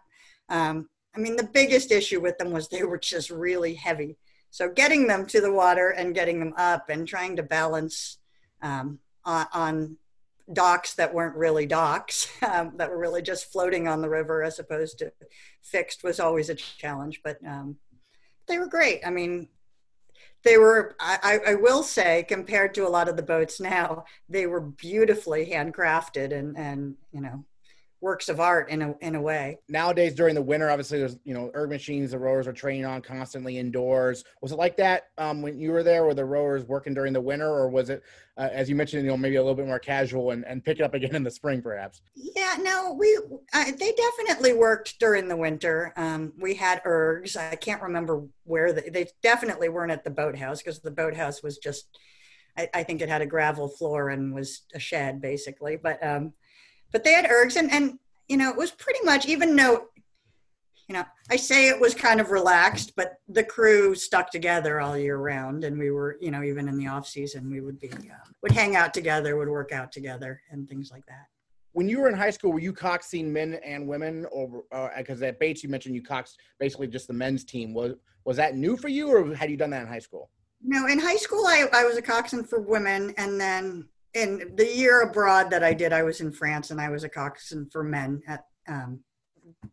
Um, 0.50 0.90
I 1.16 1.20
mean, 1.20 1.36
the 1.36 1.44
biggest 1.44 1.92
issue 1.92 2.22
with 2.22 2.38
them 2.38 2.52
was 2.52 2.68
they 2.68 2.84
were 2.84 2.98
just 2.98 3.30
really 3.30 3.74
heavy. 3.74 4.18
So 4.52 4.70
getting 4.70 5.08
them 5.08 5.26
to 5.28 5.42
the 5.42 5.52
water 5.52 5.90
and 5.90 6.16
getting 6.16 6.40
them 6.40 6.54
up 6.58 6.90
and 6.90 7.08
trying 7.08 7.36
to 7.36 7.44
balance 7.44 8.18
um, 8.62 9.00
on, 9.26 9.46
on, 9.54 9.98
docks 10.52 10.96
that 10.96 11.14
weren't 11.14 11.36
really 11.36 11.66
docks, 11.66 12.30
um, 12.44 12.74
that 12.78 12.90
were 12.90 12.98
really 12.98 13.22
just 13.22 13.52
floating 13.52 13.88
on 13.88 14.02
the 14.02 14.10
river 14.10 14.44
as 14.44 14.60
opposed 14.60 15.00
to 15.00 15.12
fixed 15.62 16.04
was 16.04 16.20
always 16.20 16.50
a 16.50 16.56
challenge. 16.56 17.22
But 17.24 17.38
um, 17.46 17.78
they 18.48 18.58
were 18.58 18.68
great. 18.68 19.02
I 19.06 19.10
mean, 19.10 19.48
they 20.44 20.58
were, 20.58 20.96
I, 21.00 21.40
I 21.48 21.56
will 21.56 21.84
say, 21.84 22.24
compared 22.24 22.74
to 22.76 22.88
a 22.88 22.90
lot 22.90 23.10
of 23.10 23.18
the 23.18 23.24
boats 23.24 23.60
now, 23.60 24.06
they 24.30 24.48
were 24.48 24.62
beautifully 24.62 25.46
handcrafted 25.46 26.34
and, 26.34 26.58
and 26.58 26.96
you 27.12 27.22
know, 27.22 27.44
works 28.02 28.30
of 28.30 28.40
art 28.40 28.70
in 28.70 28.82
a 28.82 28.96
in 29.02 29.16
a 29.16 29.22
way. 29.22 29.58
Nowadays, 29.68 30.16
during 30.16 30.36
the 30.36 30.42
winter, 30.42 30.70
obviously 30.70 31.00
there's 31.00 31.18
you 31.24 31.34
know 31.34 31.52
erg 31.56 31.70
machines 31.70 32.12
the 32.12 32.20
rowers 32.20 32.48
are 32.48 32.54
training 32.54 32.86
on 32.86 33.02
constantly 33.02 33.58
indoors. 33.58 34.24
Was 34.42 34.52
it 34.52 34.56
like 34.56 34.78
that 34.78 35.10
um, 35.18 35.42
when 35.42 35.60
you 35.60 35.72
were 35.72 35.84
there? 35.84 36.06
Were 36.06 36.14
the 36.14 36.26
rowers 36.26 36.64
working 36.66 36.94
during 36.94 37.14
the 37.14 37.22
winter, 37.22 37.48
or 37.48 37.70
was 37.70 37.90
it, 37.90 38.04
uh, 38.38 38.50
as 38.52 38.70
you 38.70 38.76
mentioned, 38.76 39.04
you 39.04 39.10
know 39.10 39.18
maybe 39.18 39.36
a 39.36 39.42
little 39.42 39.56
bit 39.56 39.66
more 39.66 39.80
casual 39.80 40.32
and, 40.32 40.46
and 40.46 40.64
pick 40.64 40.80
it 40.80 40.84
up 40.84 40.94
again 40.94 41.16
in 41.16 41.24
the 41.24 41.32
spring, 41.32 41.62
perhaps? 41.62 42.02
Yeah, 42.16 42.56
no, 42.62 42.96
we 42.98 43.20
uh, 43.54 43.66
they 43.78 43.94
definitely 43.94 44.54
worked 44.54 45.00
during 45.00 45.28
the 45.28 45.38
winter. 45.38 45.94
Um, 45.98 46.34
we 46.38 46.56
had 46.56 46.84
ergs. 46.84 47.36
I 47.36 47.56
can't 47.56 47.82
remember 47.82 48.24
where 48.46 48.72
they, 48.72 48.90
they 48.90 49.08
definitely 49.22 49.70
weren't 49.70 49.92
at 49.92 50.04
the 50.04 50.10
boathouse 50.10 50.60
because 50.60 50.80
the 50.80 50.92
boathouse 50.92 51.44
was 51.44 51.58
just. 51.58 52.00
I, 52.58 52.68
I 52.74 52.84
think 52.84 53.02
it 53.02 53.10
had 53.10 53.22
a 53.22 53.28
gravel 53.28 53.70
floor 53.70 54.10
and 54.10 54.34
was 54.34 54.64
a 54.74 54.80
shed 54.80 55.22
basically, 55.22 55.78
but 55.78 56.04
um, 56.04 56.34
but 56.92 57.04
they 57.04 57.14
had 57.14 57.26
ergs 57.26 57.56
and 57.56 57.72
and 57.72 58.00
you 58.28 58.38
know 58.38 58.50
it 58.50 58.58
was 58.58 58.72
pretty 58.72 59.00
much 59.04 59.26
even 59.26 59.56
though 59.56 59.88
you 60.88 60.94
know 60.94 61.04
i 61.30 61.36
say 61.36 61.70
it 61.70 61.80
was 61.80 61.94
kind 61.94 62.20
of 62.20 62.32
relaxed 62.32 62.94
but 62.96 63.16
the 63.28 63.44
crew 63.44 63.94
stuck 63.94 64.32
together 64.32 64.80
all 64.80 64.98
year 64.98 65.18
round 65.18 65.64
and 65.64 65.78
we 65.78 65.92
were 65.92 66.18
you 66.20 66.32
know 66.32 66.44
even 66.44 66.68
in 66.68 66.78
the 66.78 66.88
off 66.88 67.08
season 67.08 67.50
we 67.50 67.62
would 67.62 67.80
be 67.80 67.90
uh, 67.90 68.30
would 68.42 68.52
hang 68.52 68.76
out 68.76 68.94
together 68.94 69.36
would 69.36 69.50
work 69.50 69.72
out 69.72 69.92
together 69.92 70.42
and 70.52 70.68
things 70.70 70.92
like 70.92 71.06
that. 71.08 71.26
When 71.74 71.88
you 71.88 72.00
were 72.00 72.10
in 72.10 72.16
high 72.16 72.32
school 72.32 72.52
were 72.52 72.60
you 72.60 72.74
coxing 72.74 73.26
men 73.26 73.60
and 73.64 73.88
women 73.88 74.26
or 74.32 74.64
because 74.98 75.22
uh, 75.22 75.26
at 75.28 75.40
bates 75.40 75.64
you 75.64 75.70
mentioned 75.70 75.96
you 75.96 76.02
coxed 76.02 76.38
basically 76.60 76.88
just 76.88 77.08
the 77.08 77.14
men's 77.14 77.44
team. 77.44 77.74
Was 77.74 77.94
was 78.26 78.38
that 78.38 78.56
new 78.56 78.76
for 78.78 78.90
you 78.90 79.10
or 79.10 79.34
had 79.36 79.50
you 79.50 79.58
done 79.58 79.70
that 79.72 79.82
in 79.82 79.88
high 79.88 80.00
school? 80.00 80.30
No 80.62 80.88
in 80.88 81.00
high 81.00 81.16
school 81.16 81.46
i, 81.46 81.68
I 81.74 81.86
was 81.86 81.98
a 81.98 82.02
coxswain 82.02 82.44
for 82.44 82.60
women 82.60 83.14
and 83.18 83.40
then 83.40 83.88
in 84.14 84.54
the 84.56 84.68
year 84.68 85.02
abroad 85.02 85.52
that 85.52 85.64
I 85.64 85.74
did, 85.74 85.94
I 85.94 86.04
was 86.04 86.22
in 86.22 86.32
France 86.32 86.72
and 86.72 86.82
I 86.82 86.90
was 86.90 87.04
a 87.04 87.10
coxswain 87.10 87.70
for 87.72 87.84
men 87.84 88.22
at 88.28 88.46
um, 88.68 89.02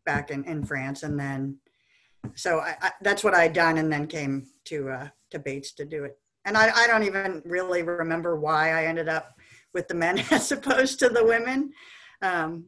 back 0.04 0.30
in, 0.30 0.44
in 0.44 0.64
France, 0.64 1.02
and 1.02 1.18
then 1.18 1.58
so 2.34 2.58
I, 2.58 2.76
I, 2.80 2.90
that's 3.02 3.22
what 3.22 3.34
I'd 3.34 3.52
done, 3.52 3.78
and 3.78 3.92
then 3.92 4.06
came 4.06 4.46
to 4.66 4.90
uh, 4.90 5.08
to 5.30 5.38
Bates 5.38 5.72
to 5.74 5.84
do 5.84 6.04
it. 6.04 6.18
And 6.44 6.56
I, 6.56 6.70
I 6.74 6.86
don't 6.86 7.02
even 7.02 7.42
really 7.44 7.82
remember 7.82 8.38
why 8.38 8.70
I 8.70 8.86
ended 8.86 9.08
up 9.08 9.34
with 9.74 9.88
the 9.88 9.94
men 9.94 10.18
as 10.30 10.52
opposed 10.52 10.98
to 11.00 11.08
the 11.08 11.24
women. 11.24 11.72
Um, 12.22 12.66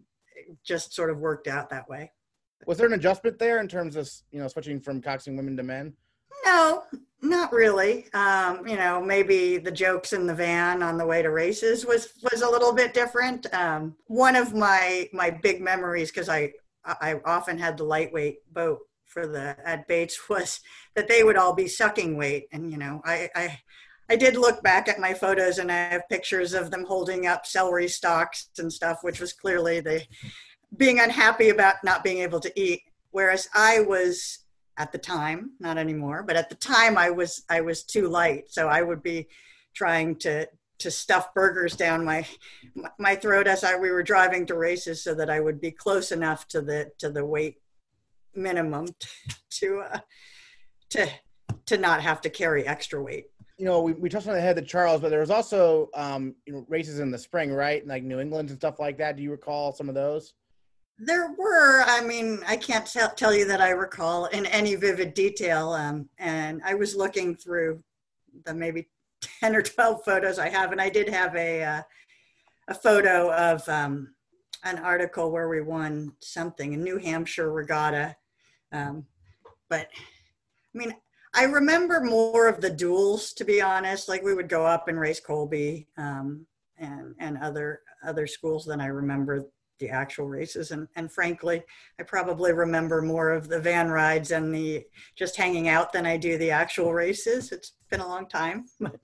just 0.65 0.95
sort 0.95 1.11
of 1.11 1.19
worked 1.19 1.49
out 1.49 1.71
that 1.71 1.89
way. 1.89 2.13
Was 2.67 2.79
there 2.79 2.87
an 2.87 2.93
adjustment 2.93 3.39
there 3.39 3.61
in 3.61 3.69
terms 3.69 3.97
of 3.97 4.11
you 4.31 4.41
know 4.41 4.49
switching 4.49 4.81
from 4.81 5.03
coxing 5.03 5.37
women 5.37 5.57
to 5.57 5.63
men? 5.63 5.95
No, 6.45 6.85
not 7.21 7.53
really. 7.53 8.13
Um, 8.15 8.67
you 8.67 8.77
know, 8.77 9.03
maybe 9.03 9.59
the 9.59 9.71
jokes 9.71 10.13
in 10.13 10.27
the 10.27 10.35
van 10.35 10.83
on 10.83 10.99
the 10.99 11.07
way 11.07 11.23
to 11.23 11.31
races 11.31 11.85
was 11.85 12.13
was 12.31 12.43
a 12.43 12.51
little 12.51 12.73
bit 12.73 12.95
different. 12.95 13.53
Um, 13.53 13.97
one 14.07 14.37
of 14.37 14.55
my 14.55 15.09
my 15.13 15.31
big 15.31 15.61
memories 15.61 16.11
because 16.11 16.29
I 16.29 16.53
I 16.85 17.21
often 17.25 17.59
had 17.59 17.77
the 17.77 17.85
lightweight 17.85 18.53
boat 18.53 18.81
for 19.05 19.27
the 19.27 19.57
at 19.65 19.89
Bates 19.89 20.19
was 20.29 20.61
that 20.95 21.09
they 21.09 21.25
would 21.25 21.37
all 21.37 21.55
be 21.55 21.69
sucking 21.69 22.17
weight, 22.17 22.49
and 22.53 22.71
you 22.71 22.79
know 22.79 23.01
I 23.05 23.29
I 23.35 23.59
I 24.11 24.17
did 24.17 24.37
look 24.37 24.63
back 24.63 24.89
at 24.89 25.01
my 25.01 25.13
photos 25.13 25.59
and 25.59 25.71
I 25.71 25.77
have 25.77 26.09
pictures 26.09 26.55
of 26.55 26.71
them 26.71 26.85
holding 26.85 27.27
up 27.27 27.45
celery 27.45 27.89
stalks 27.89 28.49
and 28.59 28.73
stuff, 28.73 28.99
which 29.03 29.21
was 29.21 29.35
clearly 29.35 29.81
the 29.81 30.03
being 30.77 31.01
unhappy 31.01 31.51
about 31.51 31.77
not 31.85 32.05
being 32.05 32.19
able 32.19 32.41
to 32.41 32.61
eat. 32.61 32.83
Whereas 33.11 33.49
I 33.55 33.81
was 33.81 34.39
at 34.79 34.93
the 34.93 34.99
time, 34.99 35.51
not 35.61 35.77
anymore, 35.77 36.23
but 36.23 36.37
at 36.37 36.49
the 36.49 36.55
time 36.55 36.97
I 36.97 37.11
was 37.11 37.45
I 37.51 37.61
was 37.61 37.83
too 37.83 38.09
light, 38.09 38.45
so 38.49 38.69
I 38.69 38.83
would 38.83 39.03
be 39.03 39.29
trying 39.75 40.17
to 40.17 40.49
to 40.79 40.91
stuff 40.91 41.35
burgers 41.35 41.77
down 41.77 42.05
my 42.05 42.27
my 42.99 43.17
throat 43.17 43.47
as 43.47 43.65
I 43.65 43.77
we 43.77 43.91
were 43.91 44.03
driving 44.03 44.47
to 44.47 44.55
races 44.55 45.03
so 45.03 45.15
that 45.15 45.29
I 45.29 45.41
would 45.41 45.61
be 45.61 45.73
close 45.73 46.13
enough 46.13 46.49
to 46.49 46.63
the 46.63 46.91
to 46.99 47.11
the 47.11 47.25
weight 47.25 47.57
minimum 48.35 48.87
to 49.51 49.81
uh, 49.81 49.99
to 50.91 51.09
to 51.67 51.77
not 51.77 52.01
have 52.01 52.21
to 52.23 52.31
carry 52.31 52.67
extra 52.67 53.03
weight 53.03 53.27
you 53.59 53.65
know, 53.65 53.83
we, 53.83 53.93
we 53.93 54.09
touched 54.09 54.29
on 54.29 54.35
the 54.35 54.41
head 54.41 54.57
of 54.57 54.69
Charles, 54.69 55.01
but 55.01 55.11
there 55.11 55.19
was 55.19 55.31
also 55.31 55.91
um, 55.95 56.35
you 56.47 56.53
know, 56.53 56.65
races 56.69 57.01
in 57.01 57.11
the 57.11 57.19
spring, 57.19 57.53
right? 57.53 57.85
Like 57.85 58.05
New 58.05 58.21
England 58.21 58.51
and 58.51 58.59
stuff 58.59 58.79
like 58.79 58.97
that. 58.99 59.17
Do 59.17 59.23
you 59.23 59.33
recall 59.33 59.73
some 59.73 59.89
of 59.89 59.97
those? 59.97 60.35
There 60.99 61.33
were. 61.39 61.83
I 61.83 62.03
mean, 62.03 62.41
I 62.47 62.57
can't 62.57 62.87
tell, 62.87 63.11
tell 63.11 63.35
you 63.35 63.47
that 63.47 63.61
I 63.61 63.71
recall 63.71 64.27
in 64.27 64.47
any 64.47 64.75
vivid 64.75 65.15
detail. 65.15 65.71
Um, 65.71 66.09
and 66.19 66.61
I 66.65 66.75
was 66.75 66.97
looking 66.97 67.37
through 67.37 67.83
the 68.45 68.55
maybe 68.55 68.89
10 69.41 69.55
or 69.55 69.63
12 69.63 70.05
photos 70.05 70.39
I 70.39 70.49
have, 70.49 70.73
and 70.73 70.81
I 70.81 70.89
did 70.89 71.09
have 71.09 71.35
a, 71.37 71.63
uh, 71.63 71.83
a 72.69 72.75
photo 72.75 73.33
of 73.33 73.69
um, 73.69 74.15
an 74.65 74.79
article 74.79 75.31
where 75.31 75.49
we 75.49 75.61
won 75.61 76.13
something, 76.21 76.75
a 76.75 76.77
New 76.77 76.99
Hampshire 76.99 77.53
regatta. 77.53 78.17
Um, 78.73 79.07
but 79.69 79.89
I 80.75 80.79
mean, 80.79 80.95
I 81.35 81.45
remember 81.45 82.01
more 82.01 82.49
of 82.49 82.61
the 82.61 82.71
duels, 82.71 83.33
to 83.35 83.45
be 83.45 83.61
honest. 83.63 84.09
Like 84.09 84.23
we 84.23 84.35
would 84.35 84.49
go 84.49 84.67
up 84.67 84.89
and 84.89 84.99
race 84.99 85.21
Colby 85.21 85.87
um, 85.97 86.47
and 86.77 87.15
and 87.19 87.39
other 87.39 87.81
other 88.05 88.27
schools 88.27 88.65
than 88.65 88.81
I 88.81 88.87
remember 88.87 89.45
the 89.79 89.91
actual 89.91 90.29
races. 90.29 90.71
And 90.71 90.89
and 90.97 91.11
frankly, 91.11 91.63
I 91.99 92.03
probably 92.03 92.53
remember 92.53 93.03
more 93.03 93.31
of 93.31 93.49
the 93.49 93.61
van 93.61 93.89
rides 93.89 94.31
and 94.31 94.55
the 94.55 94.85
just 95.17 95.37
hanging 95.37 95.69
out 95.69 95.93
than 95.93 96.07
I 96.07 96.17
do 96.17 96.39
the 96.39 96.51
actual 96.51 96.93
races. 96.93 97.53
It's 97.53 97.73
been 97.91 98.01
a 98.01 98.09
long 98.09 98.29
time, 98.29 98.67
but. 98.81 98.97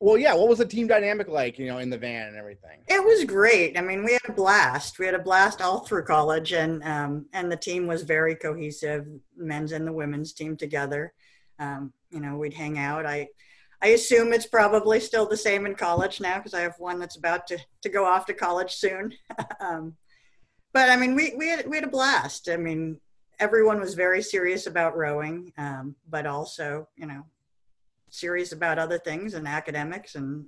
Well, 0.00 0.18
yeah. 0.18 0.34
What 0.34 0.48
was 0.48 0.58
the 0.58 0.66
team 0.66 0.88
dynamic 0.88 1.28
like, 1.28 1.60
you 1.60 1.66
know, 1.66 1.78
in 1.78 1.88
the 1.88 1.96
van 1.96 2.26
and 2.26 2.36
everything? 2.36 2.80
It 2.88 3.04
was 3.04 3.24
great. 3.24 3.78
I 3.78 3.82
mean, 3.82 4.02
we 4.02 4.14
had 4.14 4.28
a 4.28 4.32
blast. 4.32 4.98
We 4.98 5.06
had 5.06 5.14
a 5.14 5.20
blast 5.20 5.62
all 5.62 5.78
through 5.78 6.02
college, 6.06 6.52
and 6.52 6.82
um, 6.82 7.26
and 7.32 7.52
the 7.52 7.56
team 7.56 7.86
was 7.86 8.02
very 8.02 8.34
cohesive, 8.34 9.06
men's 9.36 9.70
and 9.70 9.86
the 9.86 9.92
women's 9.92 10.32
team 10.32 10.56
together 10.56 11.12
um, 11.62 11.92
you 12.10 12.20
know, 12.20 12.36
we'd 12.36 12.54
hang 12.54 12.78
out. 12.78 13.06
I, 13.06 13.28
I 13.80 13.88
assume 13.88 14.32
it's 14.32 14.46
probably 14.46 15.00
still 15.00 15.26
the 15.26 15.36
same 15.36 15.66
in 15.66 15.74
college 15.74 16.20
now 16.20 16.38
because 16.38 16.54
I 16.54 16.60
have 16.60 16.74
one 16.78 16.98
that's 16.98 17.16
about 17.16 17.46
to, 17.48 17.58
to 17.82 17.88
go 17.88 18.04
off 18.04 18.26
to 18.26 18.34
college 18.34 18.72
soon. 18.72 19.12
um, 19.60 19.94
but 20.72 20.90
I 20.90 20.96
mean, 20.96 21.14
we, 21.14 21.34
we, 21.36 21.48
had, 21.48 21.68
we 21.68 21.76
had 21.76 21.84
a 21.84 21.90
blast. 21.90 22.48
I 22.48 22.56
mean, 22.56 22.98
everyone 23.38 23.80
was 23.80 23.94
very 23.94 24.22
serious 24.22 24.66
about 24.66 24.96
rowing, 24.96 25.52
um, 25.58 25.96
but 26.08 26.26
also, 26.26 26.88
you 26.96 27.06
know, 27.06 27.24
serious 28.08 28.52
about 28.52 28.78
other 28.78 28.98
things 28.98 29.34
and 29.34 29.48
academics 29.48 30.14
and, 30.14 30.46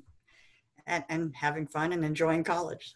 and, 0.86 1.04
and 1.08 1.34
having 1.34 1.66
fun 1.66 1.92
and 1.92 2.04
enjoying 2.04 2.44
college. 2.44 2.94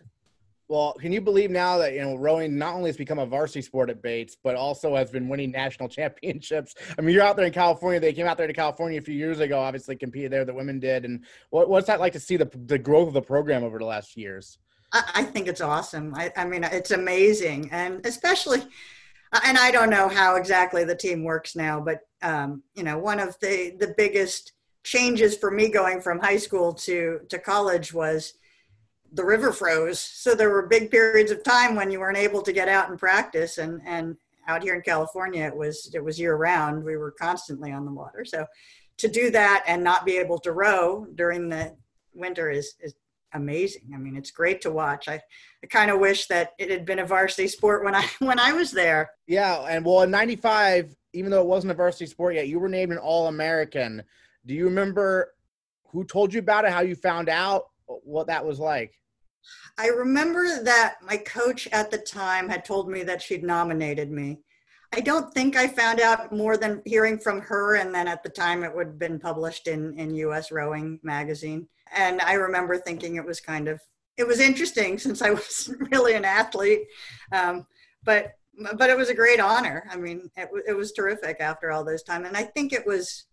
Well, 0.68 0.92
can 1.00 1.12
you 1.12 1.22
believe 1.22 1.50
now 1.50 1.78
that 1.78 1.94
you 1.94 2.02
know 2.02 2.14
rowing 2.14 2.58
not 2.58 2.74
only 2.74 2.90
has 2.90 2.96
become 2.98 3.18
a 3.18 3.24
varsity 3.24 3.62
sport 3.62 3.88
at 3.88 4.02
Bates, 4.02 4.36
but 4.42 4.54
also 4.54 4.94
has 4.96 5.10
been 5.10 5.26
winning 5.26 5.50
national 5.50 5.88
championships? 5.98 6.74
I 6.98 7.00
mean, 7.00 7.14
you're 7.14 7.24
out 7.24 7.36
there 7.36 7.46
in 7.46 7.52
California. 7.52 7.98
They 7.98 8.12
came 8.12 8.26
out 8.26 8.36
there 8.36 8.46
to 8.46 8.52
California 8.52 8.98
a 8.98 9.02
few 9.02 9.14
years 9.14 9.40
ago. 9.40 9.58
Obviously, 9.58 9.96
competed 9.96 10.30
there. 10.30 10.44
The 10.44 10.52
women 10.52 10.78
did. 10.78 11.06
And 11.06 11.24
what, 11.48 11.70
what's 11.70 11.86
that 11.86 12.00
like 12.00 12.12
to 12.12 12.20
see 12.20 12.36
the 12.36 12.50
the 12.66 12.78
growth 12.78 13.08
of 13.08 13.14
the 13.14 13.22
program 13.22 13.64
over 13.64 13.78
the 13.78 13.86
last 13.86 14.14
years? 14.14 14.58
I, 14.92 15.22
think 15.22 15.48
it's 15.48 15.60
awesome. 15.60 16.14
I, 16.14 16.32
I 16.36 16.46
mean, 16.46 16.64
it's 16.64 16.92
amazing, 16.92 17.68
and 17.72 18.04
especially, 18.06 18.62
and 19.44 19.58
I 19.58 19.70
don't 19.70 19.90
know 19.90 20.08
how 20.08 20.36
exactly 20.36 20.84
the 20.84 20.96
team 20.96 21.24
works 21.24 21.54
now, 21.54 21.78
but 21.78 22.00
um, 22.22 22.62
you 22.74 22.82
know, 22.82 22.98
one 22.98 23.20
of 23.20 23.38
the 23.40 23.76
the 23.78 23.94
biggest 23.96 24.52
changes 24.84 25.36
for 25.36 25.50
me 25.50 25.68
going 25.68 26.00
from 26.00 26.18
high 26.18 26.38
school 26.38 26.72
to 26.72 27.20
to 27.28 27.38
college 27.38 27.92
was 27.92 28.34
the 29.12 29.24
river 29.24 29.52
froze. 29.52 30.00
So 30.00 30.34
there 30.34 30.50
were 30.50 30.66
big 30.66 30.90
periods 30.90 31.30
of 31.30 31.42
time 31.42 31.74
when 31.74 31.90
you 31.90 32.00
weren't 32.00 32.18
able 32.18 32.42
to 32.42 32.52
get 32.52 32.68
out 32.68 32.90
and 32.90 32.98
practice. 32.98 33.58
And, 33.58 33.80
and 33.86 34.16
out 34.46 34.62
here 34.62 34.74
in 34.74 34.82
California, 34.82 35.44
it 35.44 35.56
was, 35.56 35.90
it 35.94 36.02
was 36.02 36.18
year 36.18 36.36
round. 36.36 36.84
We 36.84 36.96
were 36.96 37.12
constantly 37.12 37.72
on 37.72 37.84
the 37.84 37.92
water. 37.92 38.24
So 38.24 38.46
to 38.98 39.08
do 39.08 39.30
that 39.30 39.64
and 39.66 39.82
not 39.82 40.04
be 40.04 40.18
able 40.18 40.38
to 40.40 40.52
row 40.52 41.06
during 41.14 41.48
the 41.48 41.74
winter 42.14 42.50
is, 42.50 42.74
is 42.80 42.94
amazing. 43.32 43.90
I 43.94 43.98
mean, 43.98 44.16
it's 44.16 44.30
great 44.30 44.60
to 44.62 44.70
watch. 44.70 45.08
I, 45.08 45.20
I 45.62 45.66
kind 45.68 45.90
of 45.90 46.00
wish 46.00 46.26
that 46.28 46.52
it 46.58 46.70
had 46.70 46.84
been 46.84 46.98
a 46.98 47.06
varsity 47.06 47.48
sport 47.48 47.84
when 47.84 47.94
I, 47.94 48.06
when 48.18 48.38
I 48.38 48.52
was 48.52 48.70
there. 48.70 49.10
Yeah. 49.26 49.56
And 49.68 49.84
well, 49.84 50.02
in 50.02 50.10
95, 50.10 50.94
even 51.14 51.30
though 51.30 51.40
it 51.40 51.46
wasn't 51.46 51.72
a 51.72 51.74
varsity 51.74 52.06
sport 52.06 52.34
yet, 52.34 52.48
you 52.48 52.58
were 52.58 52.68
named 52.68 52.92
an 52.92 52.98
all 52.98 53.28
American. 53.28 54.02
Do 54.46 54.54
you 54.54 54.64
remember 54.64 55.34
who 55.88 56.04
told 56.04 56.32
you 56.32 56.40
about 56.40 56.64
it? 56.64 56.70
How 56.70 56.80
you 56.80 56.94
found 56.94 57.28
out? 57.28 57.64
what 57.88 58.26
that 58.26 58.44
was 58.44 58.58
like. 58.58 58.94
I 59.78 59.88
remember 59.88 60.62
that 60.62 60.96
my 61.02 61.16
coach 61.16 61.68
at 61.68 61.90
the 61.90 61.98
time 61.98 62.48
had 62.48 62.64
told 62.64 62.90
me 62.90 63.02
that 63.04 63.22
she'd 63.22 63.44
nominated 63.44 64.10
me. 64.10 64.40
I 64.94 65.00
don't 65.00 65.32
think 65.34 65.56
I 65.56 65.68
found 65.68 66.00
out 66.00 66.32
more 66.32 66.56
than 66.56 66.82
hearing 66.84 67.18
from 67.18 67.40
her, 67.42 67.76
and 67.76 67.94
then 67.94 68.08
at 68.08 68.22
the 68.22 68.30
time 68.30 68.64
it 68.64 68.74
would 68.74 68.86
have 68.86 68.98
been 68.98 69.18
published 69.18 69.68
in 69.68 69.98
in 69.98 70.14
U.S. 70.14 70.50
Rowing 70.50 70.98
magazine. 71.02 71.68
And 71.94 72.20
I 72.20 72.34
remember 72.34 72.78
thinking 72.78 73.16
it 73.16 73.24
was 73.24 73.40
kind 73.40 73.68
of 73.68 73.80
it 74.16 74.26
was 74.26 74.40
interesting 74.40 74.98
since 74.98 75.22
I 75.22 75.30
was 75.40 75.72
really 75.92 76.14
an 76.14 76.24
athlete, 76.24 76.86
um, 77.32 77.66
but 78.04 78.32
but 78.74 78.90
it 78.90 78.96
was 78.96 79.08
a 79.08 79.14
great 79.14 79.38
honor. 79.38 79.86
I 79.88 79.96
mean, 79.96 80.30
it, 80.36 80.48
it 80.66 80.72
was 80.72 80.92
terrific 80.92 81.36
after 81.38 81.70
all 81.70 81.84
this 81.84 82.02
time, 82.02 82.24
and 82.24 82.36
I 82.36 82.42
think 82.42 82.72
it 82.72 82.84
was 82.86 83.26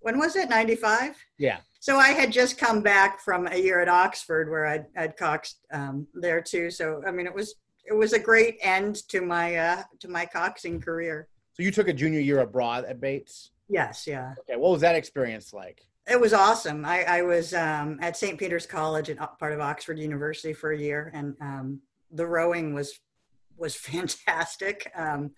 when 0.00 0.18
was 0.18 0.36
it? 0.36 0.48
95 0.48 1.16
yeah. 1.38 1.58
So 1.80 1.96
i 1.98 2.08
had 2.08 2.30
just 2.30 2.58
come 2.58 2.80
back 2.80 3.20
from 3.20 3.48
a 3.48 3.56
year 3.56 3.80
at 3.80 3.88
oxford 3.88 4.48
where 4.50 4.66
i'd, 4.66 4.86
I'd 4.96 5.16
coxed 5.16 5.58
um, 5.72 6.06
there 6.14 6.40
too. 6.40 6.70
So 6.70 7.02
i 7.06 7.10
mean 7.10 7.26
it 7.26 7.34
was 7.34 7.56
it 7.84 7.94
was 7.94 8.12
a 8.12 8.18
great 8.18 8.56
end 8.60 9.08
to 9.08 9.20
my 9.20 9.56
uh, 9.56 9.82
to 10.00 10.08
my 10.08 10.26
coxing 10.26 10.80
career. 10.80 11.28
So 11.54 11.62
you 11.62 11.70
took 11.70 11.88
a 11.88 11.92
junior 11.92 12.20
year 12.20 12.40
abroad 12.40 12.84
at 12.84 13.00
bates? 13.00 13.50
Yes 13.68 14.06
yeah. 14.06 14.34
Okay 14.40 14.56
what 14.56 14.70
was 14.70 14.80
that 14.82 14.94
experience 14.94 15.52
like 15.52 15.82
it 16.08 16.20
was 16.20 16.32
awesome 16.32 16.84
i, 16.84 17.02
I 17.04 17.22
was 17.22 17.54
um, 17.54 17.98
at 18.00 18.16
st 18.16 18.38
peter's 18.38 18.66
college 18.66 19.08
and 19.08 19.18
part 19.38 19.52
of 19.52 19.60
oxford 19.60 19.98
university 19.98 20.52
for 20.52 20.72
a 20.72 20.78
year 20.78 21.10
and 21.14 21.34
um, 21.40 21.80
the 22.10 22.26
rowing 22.26 22.74
was 22.74 23.00
was 23.56 23.74
fantastic 23.90 24.90
um, 24.96 25.32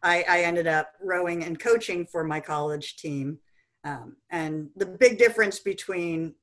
I, 0.00 0.24
I 0.28 0.42
ended 0.42 0.68
up 0.68 0.92
rowing 1.02 1.42
and 1.42 1.58
coaching 1.58 2.06
for 2.06 2.22
my 2.22 2.38
college 2.38 2.96
team 2.98 3.38
um, 3.84 4.16
and 4.30 4.68
the 4.76 4.86
big 4.86 5.18
difference 5.18 5.60
between 5.60 6.34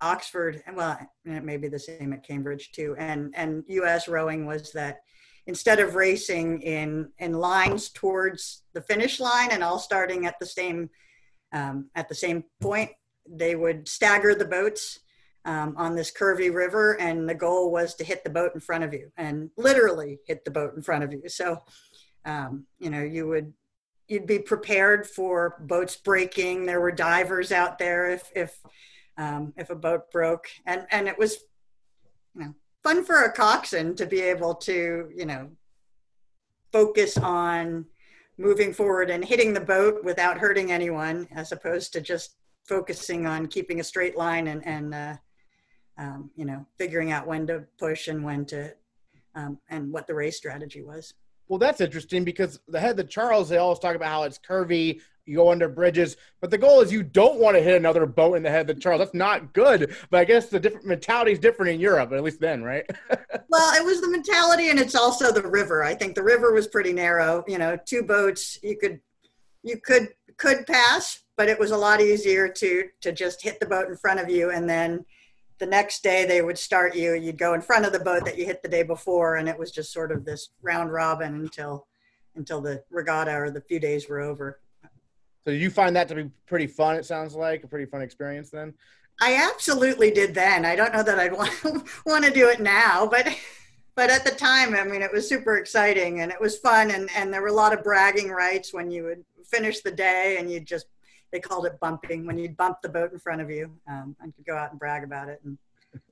Oxford 0.00 0.62
and 0.66 0.76
well, 0.76 0.98
it 1.24 1.44
may 1.44 1.56
be 1.56 1.68
the 1.68 1.78
same 1.78 2.12
at 2.12 2.26
Cambridge 2.26 2.72
too, 2.72 2.94
and 2.98 3.32
and 3.36 3.64
U.S. 3.68 4.08
rowing 4.08 4.46
was 4.46 4.72
that 4.72 5.00
instead 5.46 5.80
of 5.80 5.96
racing 5.96 6.62
in 6.62 7.10
in 7.18 7.32
lines 7.32 7.90
towards 7.90 8.62
the 8.74 8.80
finish 8.80 9.18
line 9.20 9.50
and 9.50 9.62
all 9.62 9.78
starting 9.78 10.26
at 10.26 10.38
the 10.38 10.46
same 10.46 10.88
um, 11.52 11.90
at 11.94 12.08
the 12.08 12.14
same 12.14 12.44
point, 12.60 12.90
they 13.30 13.54
would 13.54 13.88
stagger 13.88 14.34
the 14.34 14.44
boats 14.44 15.00
um, 15.44 15.74
on 15.76 15.94
this 15.94 16.12
curvy 16.12 16.52
river, 16.52 17.00
and 17.00 17.28
the 17.28 17.34
goal 17.34 17.70
was 17.70 17.94
to 17.94 18.04
hit 18.04 18.24
the 18.24 18.30
boat 18.30 18.52
in 18.54 18.60
front 18.60 18.84
of 18.84 18.92
you, 18.92 19.10
and 19.16 19.50
literally 19.56 20.18
hit 20.26 20.44
the 20.44 20.50
boat 20.50 20.74
in 20.76 20.82
front 20.82 21.04
of 21.04 21.12
you. 21.12 21.22
So, 21.28 21.62
um, 22.24 22.66
you 22.78 22.90
know, 22.90 23.02
you 23.02 23.26
would 23.28 23.52
you'd 24.08 24.26
be 24.26 24.38
prepared 24.38 25.06
for 25.06 25.56
boats 25.60 25.96
breaking. 25.96 26.66
There 26.66 26.80
were 26.80 26.92
divers 26.92 27.52
out 27.52 27.78
there 27.78 28.10
if 28.10 28.30
if 28.34 28.58
um, 29.16 29.52
if 29.56 29.70
a 29.70 29.74
boat 29.74 30.10
broke, 30.10 30.48
and 30.66 30.86
and 30.90 31.08
it 31.08 31.18
was 31.18 31.38
you 32.34 32.44
know 32.44 32.54
fun 32.82 33.04
for 33.04 33.22
a 33.22 33.32
coxswain 33.32 33.94
to 33.96 34.06
be 34.06 34.20
able 34.20 34.54
to 34.54 35.10
you 35.14 35.26
know 35.26 35.50
focus 36.72 37.16
on 37.16 37.86
moving 38.38 38.72
forward 38.72 39.10
and 39.10 39.24
hitting 39.24 39.52
the 39.52 39.60
boat 39.60 40.04
without 40.04 40.38
hurting 40.38 40.70
anyone, 40.70 41.26
as 41.32 41.52
opposed 41.52 41.92
to 41.92 42.00
just 42.00 42.36
focusing 42.68 43.26
on 43.26 43.46
keeping 43.46 43.80
a 43.80 43.84
straight 43.84 44.16
line 44.16 44.48
and, 44.48 44.64
and 44.66 44.94
uh, 44.94 45.16
um, 45.96 46.30
you 46.36 46.44
know, 46.44 46.64
figuring 46.78 47.10
out 47.10 47.26
when 47.26 47.46
to 47.46 47.64
push 47.78 48.08
and 48.08 48.22
when 48.22 48.44
to, 48.46 48.72
um, 49.34 49.58
and 49.68 49.92
what 49.92 50.06
the 50.06 50.14
race 50.14 50.36
strategy 50.36 50.82
was. 50.82 51.14
Well, 51.48 51.58
that's 51.58 51.80
interesting 51.80 52.24
because 52.24 52.60
the 52.68 52.78
head 52.78 53.00
of 53.00 53.08
Charles, 53.08 53.48
they 53.48 53.56
always 53.56 53.78
talk 53.78 53.96
about 53.96 54.08
how 54.08 54.22
it's 54.24 54.38
curvy, 54.38 55.00
you 55.24 55.36
go 55.36 55.50
under 55.50 55.68
bridges, 55.68 56.16
but 56.40 56.50
the 56.50 56.58
goal 56.58 56.80
is 56.80 56.92
you 56.92 57.02
don't 57.02 57.38
want 57.38 57.56
to 57.56 57.62
hit 57.62 57.76
another 57.76 58.06
boat 58.06 58.34
in 58.34 58.42
the 58.42 58.50
head 58.50 58.68
of 58.68 58.76
the 58.76 58.82
Charles. 58.82 59.00
That's 59.00 59.14
not 59.14 59.52
good. 59.52 59.94
But 60.10 60.20
I 60.20 60.24
guess 60.24 60.46
the 60.46 60.60
different 60.60 60.86
mentality 60.86 61.32
is 61.32 61.38
different 61.38 61.72
in 61.72 61.80
Europe, 61.80 62.12
at 62.12 62.22
least 62.22 62.40
then, 62.40 62.62
right? 62.62 62.84
well, 63.48 63.74
it 63.74 63.84
was 63.84 64.00
the 64.00 64.08
mentality, 64.08 64.70
and 64.70 64.78
it's 64.78 64.94
also 64.94 65.30
the 65.30 65.42
river. 65.42 65.82
I 65.82 65.94
think 65.94 66.14
the 66.14 66.22
river 66.22 66.52
was 66.52 66.66
pretty 66.66 66.92
narrow. 66.92 67.44
You 67.46 67.58
know, 67.58 67.76
two 67.84 68.02
boats 68.02 68.58
you 68.62 68.76
could 68.78 69.00
you 69.62 69.78
could 69.78 70.08
could 70.38 70.66
pass, 70.66 71.22
but 71.38 71.48
it 71.48 71.58
was 71.58 71.70
a 71.70 71.76
lot 71.76 72.02
easier 72.02 72.48
to 72.48 72.84
to 73.00 73.12
just 73.12 73.42
hit 73.42 73.58
the 73.60 73.66
boat 73.66 73.88
in 73.88 73.96
front 73.96 74.20
of 74.20 74.28
you 74.28 74.50
and 74.50 74.68
then 74.68 75.06
the 75.58 75.66
next 75.66 76.02
day 76.02 76.26
they 76.26 76.42
would 76.42 76.58
start 76.58 76.94
you 76.94 77.14
you'd 77.14 77.38
go 77.38 77.54
in 77.54 77.62
front 77.62 77.86
of 77.86 77.92
the 77.92 78.00
boat 78.00 78.24
that 78.26 78.36
you 78.36 78.44
hit 78.44 78.62
the 78.62 78.68
day 78.68 78.82
before 78.82 79.36
and 79.36 79.48
it 79.48 79.58
was 79.58 79.70
just 79.70 79.92
sort 79.92 80.12
of 80.12 80.26
this 80.26 80.50
round 80.60 80.92
robin 80.92 81.34
until 81.36 81.86
until 82.34 82.60
the 82.60 82.82
regatta 82.90 83.32
or 83.32 83.50
the 83.50 83.60
few 83.60 83.80
days 83.80 84.08
were 84.08 84.20
over. 84.20 84.60
So 85.44 85.50
you 85.50 85.70
find 85.70 85.96
that 85.96 86.08
to 86.08 86.14
be 86.14 86.30
pretty 86.46 86.66
fun 86.66 86.96
it 86.96 87.06
sounds 87.06 87.34
like 87.34 87.64
a 87.64 87.68
pretty 87.68 87.86
fun 87.86 88.02
experience 88.02 88.50
then? 88.50 88.74
I 89.20 89.34
absolutely 89.50 90.12
did 90.12 90.34
then. 90.34 90.64
I 90.64 90.76
don't 90.76 90.92
know 90.92 91.02
that 91.02 91.18
i'd 91.18 91.32
want, 91.40 91.52
want 92.04 92.24
to 92.24 92.30
do 92.30 92.48
it 92.48 92.60
now 92.60 93.06
but 93.06 93.28
but 93.94 94.10
at 94.10 94.24
the 94.24 94.30
time 94.30 94.74
i 94.74 94.84
mean 94.84 95.02
it 95.02 95.12
was 95.12 95.28
super 95.28 95.56
exciting 95.56 96.20
and 96.20 96.30
it 96.30 96.40
was 96.40 96.58
fun 96.58 96.90
and 96.92 97.10
and 97.16 97.32
there 97.32 97.42
were 97.42 97.48
a 97.48 97.52
lot 97.52 97.72
of 97.72 97.82
bragging 97.82 98.30
rights 98.30 98.72
when 98.72 98.90
you 98.90 99.02
would 99.04 99.24
finish 99.44 99.80
the 99.80 99.90
day 99.90 100.36
and 100.38 100.50
you'd 100.50 100.66
just 100.66 100.86
they 101.30 101.40
called 101.40 101.66
it 101.66 101.78
bumping 101.80 102.26
when 102.26 102.38
you'd 102.38 102.56
bump 102.56 102.78
the 102.82 102.88
boat 102.88 103.12
in 103.12 103.18
front 103.18 103.40
of 103.40 103.50
you 103.50 103.70
um, 103.88 104.16
and 104.20 104.34
could 104.34 104.46
go 104.46 104.56
out 104.56 104.70
and 104.70 104.78
brag 104.78 105.04
about 105.04 105.28
it 105.28 105.40
and 105.44 105.58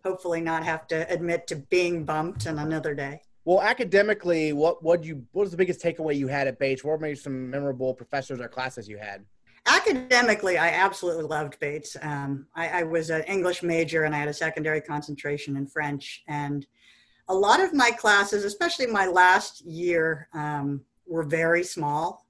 hopefully 0.04 0.40
not 0.40 0.64
have 0.64 0.86
to 0.88 1.10
admit 1.12 1.46
to 1.46 1.56
being 1.56 2.04
bumped 2.04 2.46
on 2.46 2.58
another 2.58 2.94
day. 2.94 3.22
Well, 3.44 3.62
academically, 3.62 4.52
what 4.52 4.82
what 4.82 5.04
you 5.04 5.24
what 5.32 5.42
was 5.42 5.52
the 5.52 5.56
biggest 5.56 5.80
takeaway 5.80 6.16
you 6.16 6.26
had 6.26 6.48
at 6.48 6.58
Bates? 6.58 6.82
What 6.82 6.92
were 6.92 6.98
maybe 6.98 7.16
some 7.16 7.48
memorable 7.48 7.94
professors 7.94 8.40
or 8.40 8.48
classes 8.48 8.88
you 8.88 8.98
had? 8.98 9.24
Academically, 9.66 10.58
I 10.58 10.68
absolutely 10.68 11.24
loved 11.24 11.58
Bates. 11.58 11.96
Um, 12.02 12.46
I, 12.54 12.80
I 12.80 12.82
was 12.84 13.10
an 13.10 13.22
English 13.22 13.62
major 13.62 14.04
and 14.04 14.14
I 14.14 14.18
had 14.18 14.28
a 14.28 14.34
secondary 14.34 14.80
concentration 14.80 15.56
in 15.56 15.66
French. 15.66 16.22
And 16.28 16.66
a 17.28 17.34
lot 17.34 17.60
of 17.60 17.74
my 17.74 17.90
classes, 17.90 18.44
especially 18.44 18.86
my 18.86 19.06
last 19.06 19.64
year, 19.64 20.28
um, 20.34 20.82
were 21.06 21.24
very 21.24 21.64
small. 21.64 22.26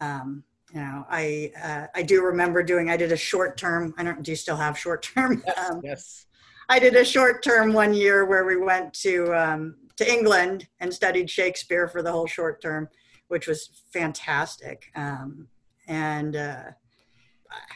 Um, 0.00 0.42
you 0.72 0.80
know, 0.80 1.04
I 1.08 1.52
uh, 1.62 1.86
I 1.94 2.02
do 2.02 2.22
remember 2.22 2.62
doing. 2.62 2.90
I 2.90 2.96
did 2.96 3.12
a 3.12 3.16
short 3.16 3.56
term. 3.56 3.94
I 3.98 4.04
don't. 4.04 4.22
Do 4.22 4.30
you 4.30 4.36
still 4.36 4.56
have 4.56 4.78
short 4.78 5.02
term? 5.02 5.42
Yes. 5.46 5.56
Um, 5.70 5.80
yes. 5.82 6.26
I 6.68 6.78
did 6.78 6.94
a 6.94 7.04
short 7.04 7.42
term 7.42 7.72
one 7.72 7.92
year 7.92 8.24
where 8.24 8.44
we 8.44 8.56
went 8.56 8.94
to 9.02 9.34
um, 9.34 9.76
to 9.96 10.10
England 10.10 10.68
and 10.78 10.92
studied 10.92 11.28
Shakespeare 11.28 11.88
for 11.88 12.02
the 12.02 12.12
whole 12.12 12.26
short 12.26 12.62
term, 12.62 12.88
which 13.28 13.48
was 13.48 13.82
fantastic. 13.92 14.90
Um, 14.94 15.48
and 15.88 16.36
uh, 16.36 16.62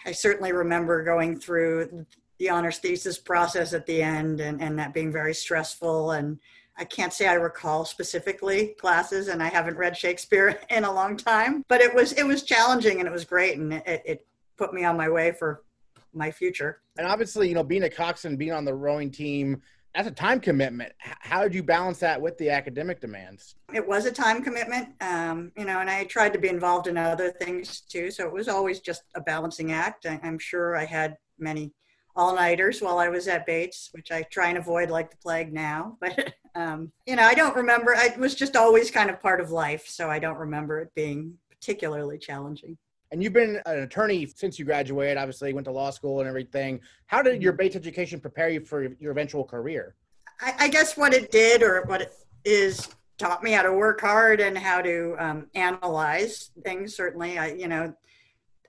I 0.07 0.13
certainly 0.13 0.53
remember 0.53 1.03
going 1.03 1.39
through 1.39 2.07
the 2.39 2.51
honors 2.51 2.79
thesis 2.79 3.19
process 3.19 3.73
at 3.73 3.87
the 3.87 4.01
end, 4.01 4.41
and 4.41 4.63
and 4.63 4.79
that 4.79 4.95
being 4.95 5.11
very 5.13 5.35
stressful 5.35 6.13
and 6.13 6.39
I 6.77 6.85
can't 6.85 7.13
say 7.13 7.29
I 7.29 7.35
recall 7.35 7.85
specifically 7.85 8.75
classes, 8.79 9.29
and 9.29 9.43
I 9.43 9.49
haven't 9.49 9.77
read 9.77 9.97
Shakespeare 9.97 10.61
in 10.71 10.85
a 10.85 10.93
long 10.93 11.17
time. 11.17 11.65
But 11.69 11.81
it 11.81 11.95
was 11.95 12.13
it 12.13 12.27
was 12.27 12.43
challenging 12.43 12.99
and 12.99 13.09
it 13.09 13.13
was 13.13 13.25
great, 13.25 13.59
and 13.59 13.73
it, 13.73 14.03
it 14.05 14.27
put 14.57 14.73
me 14.73 14.85
on 14.85 14.97
my 14.97 15.09
way 15.09 15.33
for 15.33 15.63
my 16.13 16.31
future. 16.31 16.81
And 16.97 17.07
obviously, 17.07 17.49
you 17.49 17.55
know, 17.55 17.65
being 17.65 17.83
a 17.85 17.91
coxswain, 17.91 18.37
being 18.37 18.53
on 18.53 18.65
the 18.65 18.75
rowing 18.75 19.11
team, 19.11 19.63
that's 19.95 20.09
a 20.09 20.13
time 20.13 20.41
commitment. 20.41 20.93
How 20.99 21.43
did 21.43 21.55
you 21.55 21.63
balance 21.63 21.99
that 22.01 22.21
with 22.21 22.37
the 22.39 22.51
academic 22.51 23.01
demands? 23.01 23.55
It 23.73 23.87
was 23.87 24.07
a 24.07 24.13
time 24.13 24.43
commitment, 24.43 24.89
um, 25.01 25.53
you 25.57 25.65
know, 25.65 25.81
and 25.81 25.89
I 25.89 26.05
tried 26.05 26.33
to 26.33 26.39
be 26.39 26.49
involved 26.49 26.89
in 26.89 26.97
other 26.97 27.31
things 27.31 27.81
too. 27.81 28.11
So 28.11 28.27
it 28.27 28.33
was 28.33 28.49
always 28.49 28.81
just 28.81 29.03
a 29.15 29.21
balancing 29.21 29.73
act. 29.73 30.07
I'm 30.07 30.39
sure 30.39 30.77
I 30.77 30.85
had 30.85 31.17
many 31.39 31.73
all 32.17 32.35
nighters 32.35 32.81
while 32.81 32.99
I 32.99 33.09
was 33.09 33.27
at 33.29 33.47
Bates, 33.47 33.89
which 33.93 34.13
I 34.13 34.23
try 34.23 34.49
and 34.49 34.59
avoid 34.59 34.91
like 34.91 35.11
the 35.11 35.17
plague 35.17 35.53
now. 35.53 35.99
But, 36.55 36.63
um, 36.63 36.93
you 37.05 37.17
know, 37.17 37.25
I 37.25 37.35
don't 37.35 37.57
remember. 37.57 37.97
It 37.97 38.17
was 38.17 38.37
just 38.37 38.55
always 38.55 38.89
kind 38.89 39.11
of 39.11 39.21
part 39.21 39.41
of 39.41 39.51
life. 39.51 39.89
So 39.89 40.09
I 40.09 40.21
don't 40.21 40.39
remember 40.39 40.81
it 40.81 40.95
being 40.95 41.35
particularly 41.51 42.17
challenging. 42.17 42.79
And 43.11 43.23
you've 43.23 43.33
been 43.33 43.61
an 43.67 43.81
attorney 43.81 44.27
since 44.27 44.59
you 44.59 44.65
graduated, 44.65 45.17
obviously, 45.17 45.53
went 45.53 45.65
to 45.65 45.73
law 45.73 45.91
school 45.91 46.21
and 46.21 46.29
everything. 46.29 46.81
How 47.07 47.23
did 47.23 47.43
your 47.43 47.53
mm-hmm. 47.53 47.59
Bates 47.59 47.77
education 47.77 48.21
prepare 48.21 48.51
you 48.51 48.61
for 48.61 48.95
your 49.01 49.11
eventual 49.11 49.45
career? 49.45 49.95
I, 50.41 50.55
I 50.61 50.69
guess 50.69 50.97
what 50.97 51.13
it 51.13 51.33
did 51.33 51.63
or 51.63 51.83
what 51.87 52.03
it 52.03 52.13
is 52.45 52.89
taught 53.19 53.43
me 53.43 53.53
how 53.53 53.63
to 53.63 53.73
work 53.73 54.01
hard 54.01 54.41
and 54.41 54.57
how 54.57 54.81
to 54.81 55.17
um, 55.19 55.47
analyze 55.55 56.51
things. 56.65 56.95
Certainly, 56.95 57.39
I, 57.39 57.53
you 57.53 57.69
know, 57.69 57.95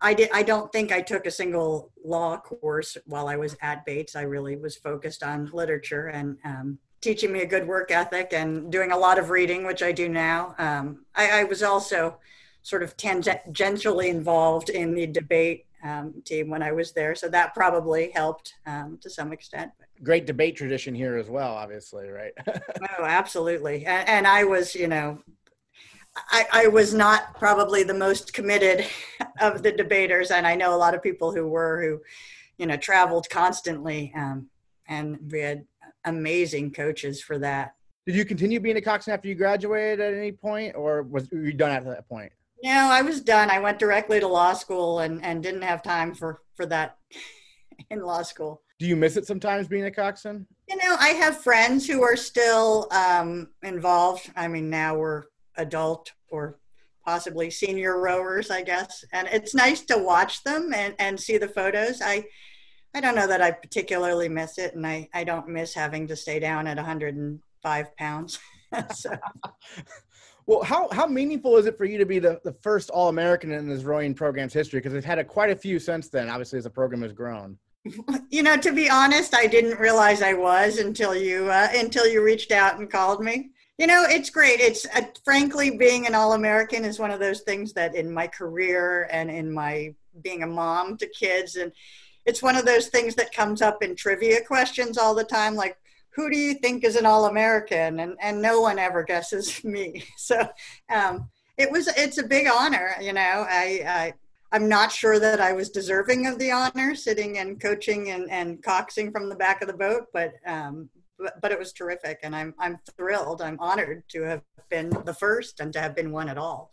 I 0.05 0.13
did. 0.13 0.29
I 0.31 0.43
don't 0.43 0.71
think 0.71 0.91
I 0.91 1.01
took 1.01 1.25
a 1.25 1.31
single 1.31 1.91
law 2.03 2.37
course 2.37 2.95
while 3.07 3.27
I 3.27 3.37
was 3.37 3.57
at 3.63 3.83
Bates. 3.87 4.15
I 4.15 4.21
really 4.21 4.55
was 4.55 4.75
focused 4.75 5.23
on 5.23 5.49
literature 5.51 6.09
and 6.09 6.37
um, 6.45 6.77
teaching 7.01 7.31
me 7.31 7.41
a 7.41 7.45
good 7.47 7.67
work 7.67 7.89
ethic 7.89 8.29
and 8.31 8.71
doing 8.71 8.91
a 8.91 8.97
lot 8.97 9.17
of 9.17 9.31
reading, 9.31 9.65
which 9.65 9.81
I 9.81 9.91
do 9.91 10.07
now. 10.07 10.53
Um, 10.59 11.05
I, 11.15 11.41
I, 11.41 11.43
was 11.45 11.63
also 11.63 12.19
sort 12.61 12.83
of 12.83 12.95
tangentially 12.97 14.09
involved 14.09 14.69
in 14.69 14.93
the 14.93 15.07
debate 15.07 15.65
um, 15.83 16.21
team 16.23 16.51
when 16.51 16.61
I 16.61 16.71
was 16.71 16.91
there, 16.91 17.15
so 17.15 17.27
that 17.29 17.55
probably 17.55 18.11
helped 18.11 18.53
um, 18.67 18.99
to 19.01 19.09
some 19.09 19.33
extent. 19.33 19.71
Great 20.03 20.27
debate 20.27 20.55
tradition 20.55 20.93
here 20.93 21.17
as 21.17 21.31
well, 21.31 21.51
obviously, 21.51 22.09
right? 22.09 22.33
oh, 22.47 23.05
absolutely. 23.05 23.87
And, 23.87 24.07
and 24.07 24.27
I 24.27 24.43
was, 24.43 24.75
you 24.75 24.87
know, 24.87 25.17
I, 26.29 26.45
I, 26.51 26.67
was 26.67 26.93
not 26.93 27.37
probably 27.37 27.83
the 27.83 27.93
most 27.93 28.33
committed 28.33 28.85
of 29.39 29.63
the 29.63 29.71
debaters, 29.71 30.31
and 30.31 30.47
I 30.47 30.55
know 30.55 30.73
a 30.73 30.77
lot 30.77 30.95
of 30.95 31.03
people 31.03 31.33
who 31.33 31.47
were 31.47 31.81
who, 31.81 32.01
you 32.57 32.67
know, 32.67 32.77
traveled 32.77 33.29
constantly, 33.29 34.13
um, 34.15 34.47
and 34.87 35.17
we 35.31 35.39
had 35.39 35.65
amazing 36.05 36.71
coaches 36.71 37.21
for 37.21 37.37
that. 37.39 37.75
Did 38.05 38.15
you 38.15 38.25
continue 38.25 38.59
being 38.59 38.77
a 38.77 38.81
coxswain 38.81 39.15
after 39.15 39.27
you 39.27 39.35
graduated 39.35 39.99
at 39.99 40.13
any 40.13 40.31
point, 40.31 40.75
or 40.75 41.03
was 41.03 41.29
were 41.31 41.43
you 41.43 41.53
done 41.53 41.71
at 41.71 41.85
that 41.85 42.07
point? 42.07 42.31
No, 42.63 42.89
I 42.91 43.01
was 43.01 43.21
done. 43.21 43.49
I 43.49 43.59
went 43.59 43.79
directly 43.79 44.19
to 44.19 44.27
law 44.27 44.53
school 44.53 44.99
and 44.99 45.23
and 45.23 45.43
didn't 45.43 45.63
have 45.63 45.81
time 45.81 46.13
for 46.13 46.41
for 46.55 46.65
that 46.67 46.97
in 47.89 48.01
law 48.01 48.21
school. 48.21 48.61
Do 48.79 48.85
you 48.85 48.95
miss 48.95 49.15
it 49.15 49.25
sometimes 49.25 49.67
being 49.67 49.85
a 49.85 49.91
coxswain? 49.91 50.45
You 50.67 50.75
know, 50.77 50.95
I 50.99 51.09
have 51.09 51.41
friends 51.41 51.87
who 51.87 52.03
are 52.03 52.17
still 52.17 52.87
um, 52.91 53.49
involved. 53.63 54.31
I 54.35 54.47
mean, 54.47 54.69
now 54.69 54.97
we're 54.97 55.23
adult 55.55 56.11
or 56.29 56.59
possibly 57.05 57.49
senior 57.49 57.99
rowers, 57.99 58.49
I 58.49 58.63
guess. 58.63 59.05
And 59.13 59.27
it's 59.31 59.53
nice 59.53 59.81
to 59.85 59.97
watch 59.97 60.43
them 60.43 60.73
and, 60.73 60.95
and 60.99 61.19
see 61.19 61.37
the 61.37 61.47
photos. 61.47 62.01
I 62.01 62.25
I 62.95 63.01
don't 63.01 63.15
know 63.15 63.27
that 63.27 63.41
I 63.41 63.51
particularly 63.51 64.29
miss 64.29 64.57
it, 64.57 64.73
and 64.73 64.87
I, 64.87 65.09
I 65.13 65.25
don't 65.25 65.49
miss 65.49 65.73
having 65.73 66.07
to 66.07 66.15
stay 66.15 66.39
down 66.39 66.65
at 66.65 66.77
105 66.77 67.97
pounds. 67.97 68.39
so. 68.95 69.11
Well, 70.47 70.61
how, 70.61 70.87
how 70.91 71.07
meaningful 71.07 71.57
is 71.57 71.65
it 71.65 71.75
for 71.75 71.85
you 71.85 71.97
to 71.97 72.05
be 72.05 72.19
the, 72.19 72.39
the 72.43 72.53
first 72.61 72.91
All 72.91 73.09
American 73.09 73.51
in 73.51 73.67
this 73.67 73.81
rowing 73.81 74.13
program's 74.13 74.53
history? 74.53 74.79
Because 74.79 74.93
they've 74.93 75.03
had 75.03 75.17
a, 75.17 75.23
quite 75.23 75.49
a 75.49 75.55
few 75.55 75.79
since 75.79 76.07
then, 76.07 76.29
obviously, 76.29 76.57
as 76.57 76.65
the 76.65 76.69
program 76.69 77.01
has 77.01 77.13
grown. 77.13 77.57
You 78.29 78.43
know, 78.43 78.57
to 78.57 78.71
be 78.71 78.89
honest, 78.89 79.33
I 79.35 79.47
didn't 79.47 79.79
realize 79.79 80.21
I 80.21 80.33
was 80.33 80.77
until 80.77 81.15
you 81.15 81.49
uh, 81.49 81.69
until 81.73 82.05
you 82.05 82.23
reached 82.23 82.51
out 82.51 82.79
and 82.79 82.89
called 82.89 83.23
me. 83.23 83.51
You 83.77 83.87
know, 83.87 84.05
it's 84.07 84.29
great. 84.29 84.61
It's 84.61 84.85
uh, 84.95 85.01
frankly 85.25 85.77
being 85.77 86.07
an 86.07 86.15
All 86.15 86.33
American 86.33 86.85
is 86.85 86.97
one 86.97 87.11
of 87.11 87.19
those 87.19 87.41
things 87.41 87.73
that 87.73 87.93
in 87.93 88.13
my 88.13 88.27
career 88.27 89.09
and 89.11 89.29
in 89.29 89.51
my 89.51 89.93
being 90.21 90.43
a 90.43 90.47
mom 90.47 90.97
to 90.97 91.07
kids, 91.07 91.57
and 91.57 91.73
it's 92.25 92.41
one 92.41 92.55
of 92.55 92.65
those 92.65 92.87
things 92.87 93.15
that 93.15 93.33
comes 93.33 93.61
up 93.61 93.83
in 93.83 93.95
trivia 93.95 94.43
questions 94.45 94.97
all 94.97 95.13
the 95.13 95.25
time, 95.25 95.55
like 95.55 95.77
who 96.15 96.29
do 96.31 96.37
you 96.37 96.53
think 96.53 96.85
is 96.85 96.95
an 96.95 97.05
All 97.05 97.25
American? 97.25 97.99
And 97.99 98.15
and 98.21 98.41
no 98.41 98.61
one 98.61 98.79
ever 98.79 99.03
guesses 99.03 99.63
me. 99.63 100.05
So 100.17 100.47
um, 100.89 101.29
it 101.57 101.69
was 101.69 101.87
it's 101.97 102.17
a 102.17 102.23
big 102.23 102.47
honor. 102.47 102.95
You 103.01 103.13
know, 103.13 103.45
I, 103.49 103.83
I 103.85 104.13
I'm 104.51 104.69
not 104.69 104.91
sure 104.91 105.19
that 105.19 105.41
I 105.41 105.51
was 105.51 105.69
deserving 105.69 106.27
of 106.27 106.39
the 106.39 106.51
honor, 106.51 106.95
sitting 106.95 107.39
and 107.39 107.59
coaching 107.59 108.11
and, 108.11 108.29
and 108.31 108.63
coxing 108.63 109.11
from 109.11 109.27
the 109.27 109.35
back 109.35 109.61
of 109.61 109.67
the 109.67 109.73
boat, 109.73 110.07
but 110.13 110.35
um, 110.45 110.89
but, 111.17 111.41
but 111.41 111.51
it 111.51 111.59
was 111.59 111.73
terrific. 111.73 112.19
And 112.23 112.35
I'm, 112.35 112.53
I'm 112.59 112.79
thrilled. 112.97 113.41
I'm 113.41 113.59
honored 113.59 114.03
to 114.09 114.23
have 114.23 114.41
been 114.69 114.89
the 115.05 115.13
first 115.13 115.59
and 115.59 115.71
to 115.73 115.79
have 115.79 115.95
been 115.95 116.11
one 116.11 116.29
at 116.29 116.37
all. 116.37 116.71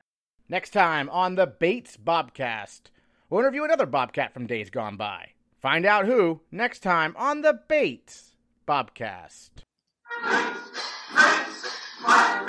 Next 0.48 0.70
time 0.70 1.08
on 1.10 1.34
the 1.34 1.46
Bates 1.46 1.96
Bobcast, 1.96 2.82
we'll 3.30 3.40
interview 3.40 3.64
another 3.64 3.86
Bobcat 3.86 4.34
from 4.34 4.46
days 4.46 4.70
gone 4.70 4.96
by. 4.96 5.30
Find 5.60 5.86
out 5.86 6.06
who 6.06 6.40
next 6.50 6.80
time 6.80 7.14
on 7.16 7.42
the 7.42 7.60
Bates 7.68 8.36
Bobcast. 8.66 9.50
Bates, 10.24 10.82
Bates, 11.14 11.76
my 12.02 12.42